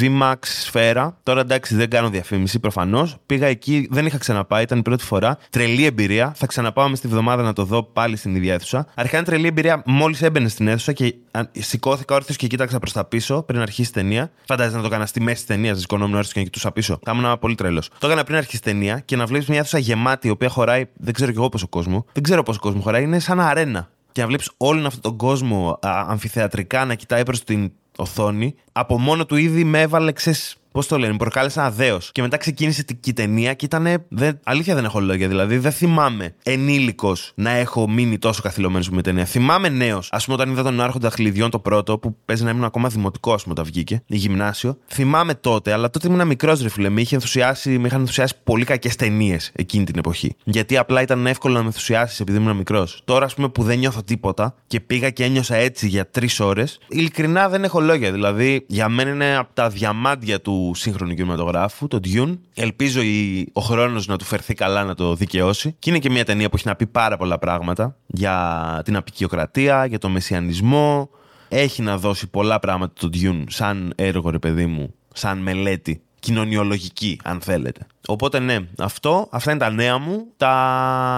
VMAX 0.00 0.36
σφαίρα. 0.40 1.18
Τώρα 1.22 1.40
εντάξει, 1.40 1.74
δεν 1.74 1.90
κάνω 1.90 2.08
διαφήμιση 2.08 2.58
προφανώς. 2.58 3.16
Πήγα 3.26 3.46
εκεί, 3.46 3.88
δεν 3.90 4.06
είχα 4.06 4.18
ξαναπάει, 4.18 4.62
ήταν 4.62 4.78
η 4.78 4.82
πρώτη 4.82 5.04
φορά. 5.04 5.38
Τρελή 5.50 5.84
εμπειρία. 5.84 6.32
Θα 6.36 6.46
ξαναπάω 6.46 6.88
μες 6.88 6.98
στη 6.98 7.08
βδομάδα 7.08 7.42
να 7.42 7.52
το 7.52 7.64
δω 7.64 7.82
πάλι 7.82 8.16
στην 8.16 8.34
ίδια 8.34 8.54
αίθουσα. 8.54 8.86
Αρχικά 8.94 9.16
είναι 9.16 9.26
τρελή 9.26 9.46
εμπειρία 9.46 9.82
μόλις 9.86 10.22
έμπαινε 10.22 10.48
στην 10.48 10.68
αίθουσα 10.68 10.92
και 10.92 11.05
σηκώθηκα 11.52 12.14
όρθιος 12.14 12.36
και 12.36 12.46
κοίταξα 12.46 12.78
προς 12.78 12.92
τα 12.92 13.04
πίσω 13.04 13.42
πριν 13.42 13.60
αρχίσει 13.60 13.90
η 13.90 13.92
ταινία. 13.92 14.30
Φαντάζεσαι 14.46 14.76
να 14.76 14.82
το 14.82 14.88
έκανας 14.88 15.08
στη 15.08 15.20
μέση 15.20 15.36
της 15.36 15.46
ταινίας, 15.46 15.80
σηκωνόμουν 15.80 16.14
όρθιος 16.14 16.32
και 16.32 16.38
να 16.38 16.44
κοιτούσα 16.44 16.72
πίσω. 16.72 16.98
Θα 17.02 17.12
ήμουν 17.14 17.38
πολύ 17.38 17.54
τρελός. 17.54 17.90
Το 17.98 18.06
έκανα 18.06 18.24
πριν 18.24 18.36
αρχίσει 18.36 18.56
η 18.56 18.60
ταινία 18.60 18.98
και 18.98 19.16
να 19.16 19.26
βλέπεις 19.26 19.48
μια 19.48 19.58
αίθουσα 19.58 19.78
γεμάτη, 19.78 20.26
η 20.26 20.30
οποία 20.30 20.48
χωράει, 20.48 20.84
δεν 20.96 21.14
ξέρω 21.14 21.30
κι 21.30 21.38
εγώ 21.38 21.48
πόσο 21.48 21.68
κόσμο. 21.68 22.04
Δεν 22.12 22.22
ξέρω 22.22 22.42
πόσο 22.42 22.58
κόσμο 22.58 22.80
χωράει, 22.80 23.02
είναι 23.02 23.18
σαν 23.18 23.40
αρένα. 23.40 23.88
Και 24.12 24.20
να 24.20 24.26
βλέπεις 24.26 24.50
όλον 24.56 24.86
αυτόν 24.86 25.02
τον 25.02 25.16
κόσμο 25.16 25.78
α, 25.82 26.04
αμφιθεατρικά 26.08 26.84
να 26.84 26.94
κοιτάει 26.94 27.22
προς 27.22 27.44
την 27.44 27.72
οθόνη, 27.96 28.54
από 28.72 28.98
μόνο 28.98 29.26
του 29.26 29.36
ήδη 29.36 29.64
με 29.64 29.80
έβαλε, 29.80 30.12
ξέρεις, 30.12 30.56
Πώς 30.76 30.86
το 30.86 30.98
λένε, 30.98 31.12
μου 31.12 31.18
προκάλεσε 31.18 31.60
ένα 31.60 31.70
δέο. 31.70 31.98
Και 32.12 32.22
μετά 32.22 32.36
ξεκίνησε 32.36 32.82
την 32.82 33.14
ταινία 33.14 33.54
και 33.54 33.64
ήταν. 33.64 34.04
Δεν, 34.08 34.40
αλήθεια 34.44 34.74
δεν 34.74 34.84
έχω 34.84 35.00
λόγια. 35.00 35.28
Δηλαδή 35.28 35.58
δεν 35.58 35.72
θυμάμαι 35.72 36.34
ενήλικος 36.42 37.32
να 37.34 37.50
έχω 37.50 37.88
μείνει 37.88 38.18
τόσο 38.18 38.42
καθυλωμένος 38.42 38.90
με 38.90 39.02
ταινία. 39.02 39.24
Θυμάμαι 39.24 39.68
νέος. 39.68 40.08
Α 40.12 40.16
πούμε 40.16 40.34
όταν 40.34 40.50
είδα 40.50 40.62
τον 40.62 40.80
Άρχοντα 40.80 41.10
Χλιδιών 41.10 41.50
το 41.50 41.58
πρώτο, 41.58 41.98
που 41.98 42.16
παίζει 42.24 42.44
να 42.44 42.50
ήμουν 42.50 42.64
ακόμα 42.64 42.88
δημοτικό, 42.88 43.32
ας 43.32 43.42
πούμε, 43.42 43.54
όταν 43.58 43.72
βγήκε, 43.72 44.02
η 44.06 44.16
γυμνάσιο. 44.16 44.78
Θυμάμαι 44.86 45.34
τότε, 45.34 45.72
αλλά 45.72 45.90
τότε 45.90 46.08
ήμουν 46.08 46.26
μικρός 46.26 46.62
ρε 46.62 46.68
φίλε. 46.68 46.88
Με, 46.88 47.00
είχε 47.00 47.14
ενθουσιάσει, 47.14 47.78
με 47.78 47.86
είχαν 47.86 48.00
ενθουσιάσει 48.00 48.34
πολύ 48.44 48.64
κακές 48.64 48.96
ταινίες 48.96 49.52
εκείνη 49.54 49.84
την 49.84 49.98
εποχή. 49.98 50.34
Γιατί 50.44 50.76
απλά 50.76 51.02
ήταν 51.02 51.26
εύκολο 51.26 51.54
να 51.54 51.60
με 51.60 51.66
ενθουσιάσεις 51.66 52.20
επειδή 52.20 52.38
ήμουν 52.38 52.56
μικρός. 52.56 53.00
Τώρα, 53.04 53.24
ας 53.24 53.34
πούμε, 53.34 53.48
που 53.48 53.62
δεν 53.62 53.78
νιώθω 53.78 54.02
τίποτα 54.02 54.54
και 54.66 54.80
πήγα 54.80 55.10
και 55.10 55.24
ένιωσα 55.24 55.54
έτσι 55.54 55.88
για 55.88 56.10
τρεις 56.10 56.40
ώρες, 56.40 56.78
ειλικρινά 56.88 57.48
δεν 57.48 57.64
έχω 57.64 57.80
λόγια. 57.80 58.12
Δηλαδή, 58.12 58.64
για 58.68 58.88
μένα 58.88 59.10
είναι 59.10 59.36
από 59.36 59.54
τα 59.54 59.68
διαμάντια 59.68 60.40
του 60.40 60.64
σύγχρονου 60.74 61.14
κινηματογράφου, 61.14 61.88
το 61.88 62.00
Dune. 62.04 62.38
Ελπίζω 62.54 63.00
η, 63.02 63.48
ο 63.52 63.60
χρόνος 63.60 64.06
να 64.06 64.16
του 64.16 64.24
φερθεί 64.24 64.54
καλά 64.54 64.84
να 64.84 64.94
το 64.94 65.14
δικαιώσει. 65.14 65.76
Και 65.78 65.90
είναι 65.90 65.98
και 65.98 66.10
μια 66.10 66.24
ταινία 66.24 66.48
που 66.48 66.56
έχει 66.56 66.66
να 66.66 66.76
πει 66.76 66.86
πάρα 66.86 67.16
πολλά 67.16 67.38
πράγματα 67.38 67.96
για 68.06 68.80
την 68.84 68.96
απεικιοκρατία, 68.96 69.86
για 69.86 69.98
τον 69.98 70.10
μεσιανισμό. 70.10 71.10
Έχει 71.48 71.82
να 71.82 71.98
δώσει 71.98 72.26
πολλά 72.26 72.58
πράγματα 72.58 72.92
το 73.00 73.10
Dune 73.12 73.44
σαν 73.48 73.92
έργο, 73.96 74.30
ρε 74.30 74.38
παιδί 74.38 74.66
μου, 74.66 74.94
σαν 75.12 75.38
μελέτη 75.38 76.00
κοινωνιολογική, 76.26 77.20
αν 77.24 77.40
θέλετε. 77.40 77.86
Οπότε 78.06 78.38
ναι, 78.38 78.58
αυτό, 78.78 79.28
αυτά 79.30 79.50
είναι 79.50 79.60
τα 79.60 79.70
νέα 79.70 79.98
μου. 79.98 80.26
Τα 80.36 80.52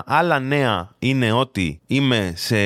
άλλα 0.07 0.39
νέα 0.39 0.95
είναι 0.99 1.33
ότι 1.33 1.81
είμαι 1.87 2.33
σε 2.37 2.57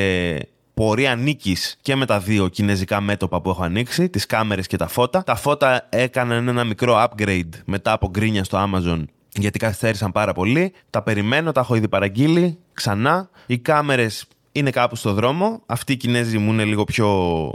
πορεία 0.84 1.14
νίκης 1.14 1.76
και 1.82 1.96
με 1.96 2.06
τα 2.06 2.18
δύο 2.20 2.48
κινέζικα 2.48 3.00
μέτωπα 3.00 3.40
που 3.40 3.50
έχω 3.50 3.62
ανοίξει, 3.62 4.08
τις 4.08 4.26
κάμερες 4.26 4.66
και 4.66 4.76
τα 4.76 4.88
φώτα. 4.88 5.22
Τα 5.22 5.34
φώτα 5.34 5.86
έκαναν 5.88 6.48
ένα 6.48 6.64
μικρό 6.64 7.04
upgrade 7.04 7.48
μετά 7.64 7.92
από 7.92 8.08
γκρίνια 8.08 8.44
στο 8.44 8.70
Amazon 8.70 9.04
γιατί 9.32 9.58
καθυστέρησαν 9.58 10.12
πάρα 10.12 10.32
πολύ. 10.32 10.72
Τα 10.90 11.02
περιμένω, 11.02 11.52
τα 11.52 11.60
έχω 11.60 11.74
ήδη 11.74 11.88
παραγγείλει 11.88 12.58
ξανά. 12.72 13.30
Οι 13.46 13.58
κάμερες 13.58 14.24
είναι 14.52 14.70
κάπου 14.70 14.96
στο 14.96 15.12
δρόμο. 15.12 15.62
Αυτοί 15.66 15.92
οι 15.92 15.96
Κινέζοι 15.96 16.38
μου 16.38 16.52
είναι 16.52 16.64
λίγο 16.64 16.84
πιο 16.84 17.50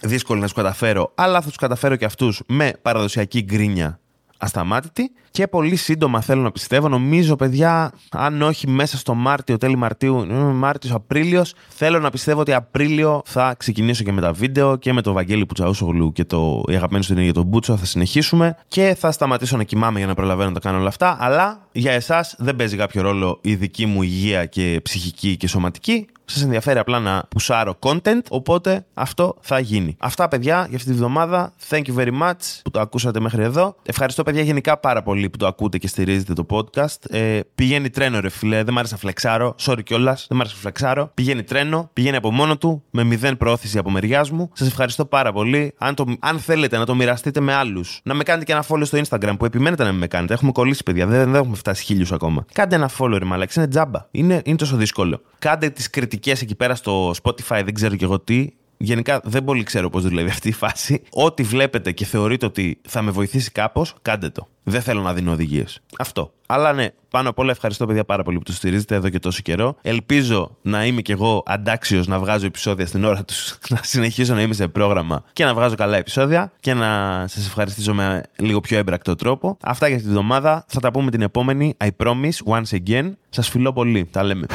δύσκολοι 0.00 0.40
να 0.40 0.44
τους 0.44 0.54
καταφέρω, 0.54 1.12
αλλά 1.14 1.40
θα 1.40 1.48
τους 1.48 1.56
καταφέρω 1.56 1.96
και 1.96 2.04
αυτούς 2.04 2.42
με 2.46 2.72
παραδοσιακή 2.82 3.42
γκρίνια 3.42 4.00
ασταμάτητη. 4.38 5.12
Και 5.32 5.46
πολύ 5.46 5.76
σύντομα 5.76 6.20
θέλω 6.20 6.42
να 6.42 6.50
πιστεύω, 6.52 6.88
νομίζω 6.88 7.36
παιδιά, 7.36 7.92
αν 8.10 8.42
όχι 8.42 8.68
μέσα 8.68 8.98
στο 8.98 9.14
Μάρτιο, 9.14 9.56
τέλη 9.56 9.76
Μαρτίου, 9.76 10.26
Μάρτιος, 10.54 10.94
Απρίλιος, 10.94 11.54
θέλω 11.68 11.98
να 11.98 12.10
πιστεύω 12.10 12.40
ότι 12.40 12.52
Απρίλιο 12.52 13.22
θα 13.24 13.54
ξεκινήσω 13.58 14.04
και 14.04 14.12
με 14.12 14.20
τα 14.20 14.32
βίντεο 14.32 14.76
και 14.76 14.92
με 14.92 15.02
το 15.02 15.12
Βαγγέλη 15.12 15.46
Πουτσαούσογλου 15.46 16.12
και 16.12 16.24
το 16.24 16.62
η 16.68 16.74
αγαπημένη 16.74 17.04
του 17.04 17.20
για 17.20 17.32
τον 17.32 17.44
Μπούτσο. 17.44 17.76
Θα 17.76 17.84
συνεχίσουμε 17.84 18.56
και 18.68 18.96
θα 18.98 19.12
σταματήσω 19.12 19.56
να 19.56 19.62
κοιμάμαι 19.62 19.98
για 19.98 20.06
να 20.06 20.14
προλαβαίνω 20.14 20.48
να 20.48 20.54
τα 20.54 20.60
κάνω 20.60 20.78
όλα 20.78 20.88
αυτά. 20.88 21.16
Αλλά 21.20 21.66
για 21.72 21.92
εσάς 21.92 22.34
δεν 22.38 22.56
παίζει 22.56 22.76
κάποιο 22.76 23.02
ρόλο 23.02 23.38
η 23.40 23.54
δική 23.54 23.86
μου 23.86 24.02
υγεία 24.02 24.46
και 24.46 24.80
ψυχική 24.82 25.36
και 25.36 25.48
σωματική 25.48 26.06
σας 26.32 26.42
ενδιαφέρει 26.42 26.78
απλά 26.78 26.98
να 26.98 27.22
πουσάρω 27.28 27.78
content, 27.80 28.20
οπότε 28.30 28.84
αυτό 28.94 29.36
θα 29.40 29.58
γίνει. 29.58 29.96
Αυτά, 29.98 30.28
παιδιά, 30.28 30.66
για 30.68 30.76
αυτή 30.76 30.90
τη 30.90 30.96
βδομάδα. 30.96 31.52
Thank 31.68 31.82
you 31.82 31.94
very 31.96 32.20
much 32.22 32.60
που 32.64 32.70
το 32.70 32.80
ακούσατε 32.80 33.20
μέχρι 33.20 33.42
εδώ. 33.42 33.76
Ευχαριστώ, 33.82 34.22
παιδιά, 34.22 34.42
γενικά 34.42 34.78
πάρα 34.78 35.02
πολύ 35.02 35.21
που 35.30 35.36
το 35.36 35.46
ακούτε 35.46 35.78
και 35.78 35.88
στηρίζετε 35.88 36.32
το 36.32 36.46
podcast. 36.50 37.10
Ε, 37.10 37.40
πηγαίνει 37.54 37.90
τρένο, 37.90 38.20
ρε 38.20 38.28
φιλέ. 38.28 38.62
Δεν 38.62 38.74
μ' 38.74 38.78
άρεσε 38.78 38.92
να 38.92 38.98
φλεξάρω. 38.98 39.54
Sorry 39.60 39.82
κιόλας. 39.84 40.26
Δεν 40.28 40.36
μ' 40.36 40.40
άρεσε 40.40 40.54
να 40.54 40.60
φλεξάρω. 40.60 41.10
Πηγαίνει 41.14 41.42
τρένο, 41.42 41.90
πηγαίνει 41.92 42.16
από 42.16 42.30
μόνο 42.32 42.56
του, 42.56 42.82
με 42.90 43.04
μηδέν 43.04 43.36
πρόθεση 43.36 43.78
από 43.78 43.90
μεριάς 43.90 44.30
μου. 44.30 44.50
Σας 44.52 44.68
ευχαριστώ 44.68 45.04
πάρα 45.04 45.32
πολύ. 45.32 45.74
Αν, 45.78 45.94
το, 45.94 46.04
αν 46.20 46.38
θέλετε 46.38 46.78
να 46.78 46.86
το 46.86 46.94
μοιραστείτε 46.94 47.40
με 47.40 47.54
άλλους, 47.54 48.00
να 48.02 48.14
με 48.14 48.22
κάνετε 48.22 48.44
και 48.44 48.52
ένα 48.52 48.64
follow 48.68 48.86
στο 48.86 49.00
Instagram 49.08 49.34
που 49.38 49.44
επιμένετε 49.44 49.84
να 49.84 49.92
με 49.92 50.06
κάνετε. 50.06 50.34
Έχουμε 50.34 50.52
κολλήσει, 50.52 50.82
παιδιά. 50.82 51.06
Δεν, 51.06 51.24
δεν 51.24 51.34
έχουμε 51.34 51.56
φτάσει 51.56 51.84
χίλιους 51.84 52.12
ακόμα. 52.12 52.44
Κάντε 52.52 52.74
ένα 52.74 52.90
follow, 52.98 53.16
ρε 53.18 53.24
μαλάξ. 53.24 53.56
Είναι 53.56 53.68
τζάμπα. 53.68 54.06
Είναι, 54.10 54.42
είναι 54.44 54.56
τόσο 54.56 54.76
δύσκολο. 54.76 55.20
Κάντε 55.38 55.70
τις 55.70 55.90
κριτικές 55.90 56.42
εκεί 56.42 56.54
πέρα 56.54 56.74
στο 56.74 57.14
Spotify, 57.22 57.62
δεν 57.64 57.74
ξέρω 57.74 57.96
και 57.96 58.04
εγώ 58.04 58.20
τι. 58.20 58.48
Γενικά 58.84 59.20
δεν 59.24 59.44
πολύ 59.44 59.62
ξέρω 59.62 59.90
πώς 59.90 60.02
δουλεύει 60.02 60.28
αυτή 60.28 60.48
η 60.48 60.52
φάση. 60.52 61.02
Ό,τι 61.10 61.42
βλέπετε 61.42 61.92
και 61.92 62.04
θεωρείτε 62.04 62.46
ότι 62.46 62.80
θα 62.88 63.02
με 63.02 63.10
βοηθήσει 63.10 63.50
κάπως, 63.50 63.94
κάντε 64.02 64.28
το. 64.28 64.48
Δεν 64.62 64.82
θέλω 64.82 65.00
να 65.00 65.12
δίνω 65.14 65.32
οδηγίες. 65.32 65.80
Αυτό. 65.98 66.32
Αλλά 66.46 66.72
ναι, 66.72 66.88
πάνω 67.10 67.28
απ' 67.28 67.38
όλα 67.38 67.50
ευχαριστώ 67.50 67.86
παιδιά 67.86 68.04
πάρα 68.04 68.22
πολύ 68.22 68.38
που 68.38 68.42
το 68.42 68.52
στηρίζετε 68.52 68.94
εδώ 68.94 69.08
και 69.08 69.18
τόσο 69.18 69.40
καιρό. 69.42 69.76
Ελπίζω 69.82 70.56
να 70.62 70.86
είμαι 70.86 71.02
κι 71.02 71.12
εγώ 71.12 71.42
αντάξιος 71.46 72.06
να 72.06 72.18
βγάζω 72.18 72.46
επεισόδια 72.46 72.86
στην 72.86 73.04
ώρα 73.04 73.24
τους, 73.24 73.58
να 73.70 73.80
συνεχίσω 73.82 74.34
να 74.34 74.42
είμαι 74.42 74.54
σε 74.54 74.68
πρόγραμμα 74.68 75.24
και 75.32 75.44
να 75.44 75.54
βγάζω 75.54 75.74
καλά 75.74 75.96
επεισόδια 75.96 76.52
και 76.60 76.74
να 76.74 77.24
σας 77.28 77.46
ευχαριστήσω 77.46 77.94
με 77.94 78.22
λίγο 78.38 78.60
πιο 78.60 78.78
έμπρακτο 78.78 79.14
τρόπο. 79.14 79.56
Αυτά 79.62 79.86
για 79.86 79.96
αυτή 79.96 80.08
τη 80.08 80.14
βδομάδα. 80.14 80.64
Θα 80.68 80.80
τα 80.80 80.90
πούμε 80.90 81.10
την 81.10 81.22
επόμενη. 81.22 81.76
I 81.84 81.88
promise 82.04 82.54
once 82.54 82.80
again. 82.86 83.12
Σας 83.28 83.48
φιλώ 83.48 83.72
πολύ. 83.72 84.08
Τα 84.10 84.22
λέμε. 84.22 84.46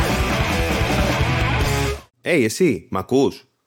Hey, 2.30 2.42
εσύ, 2.44 2.88
μ' 2.92 2.98
ακούς; 2.98 3.47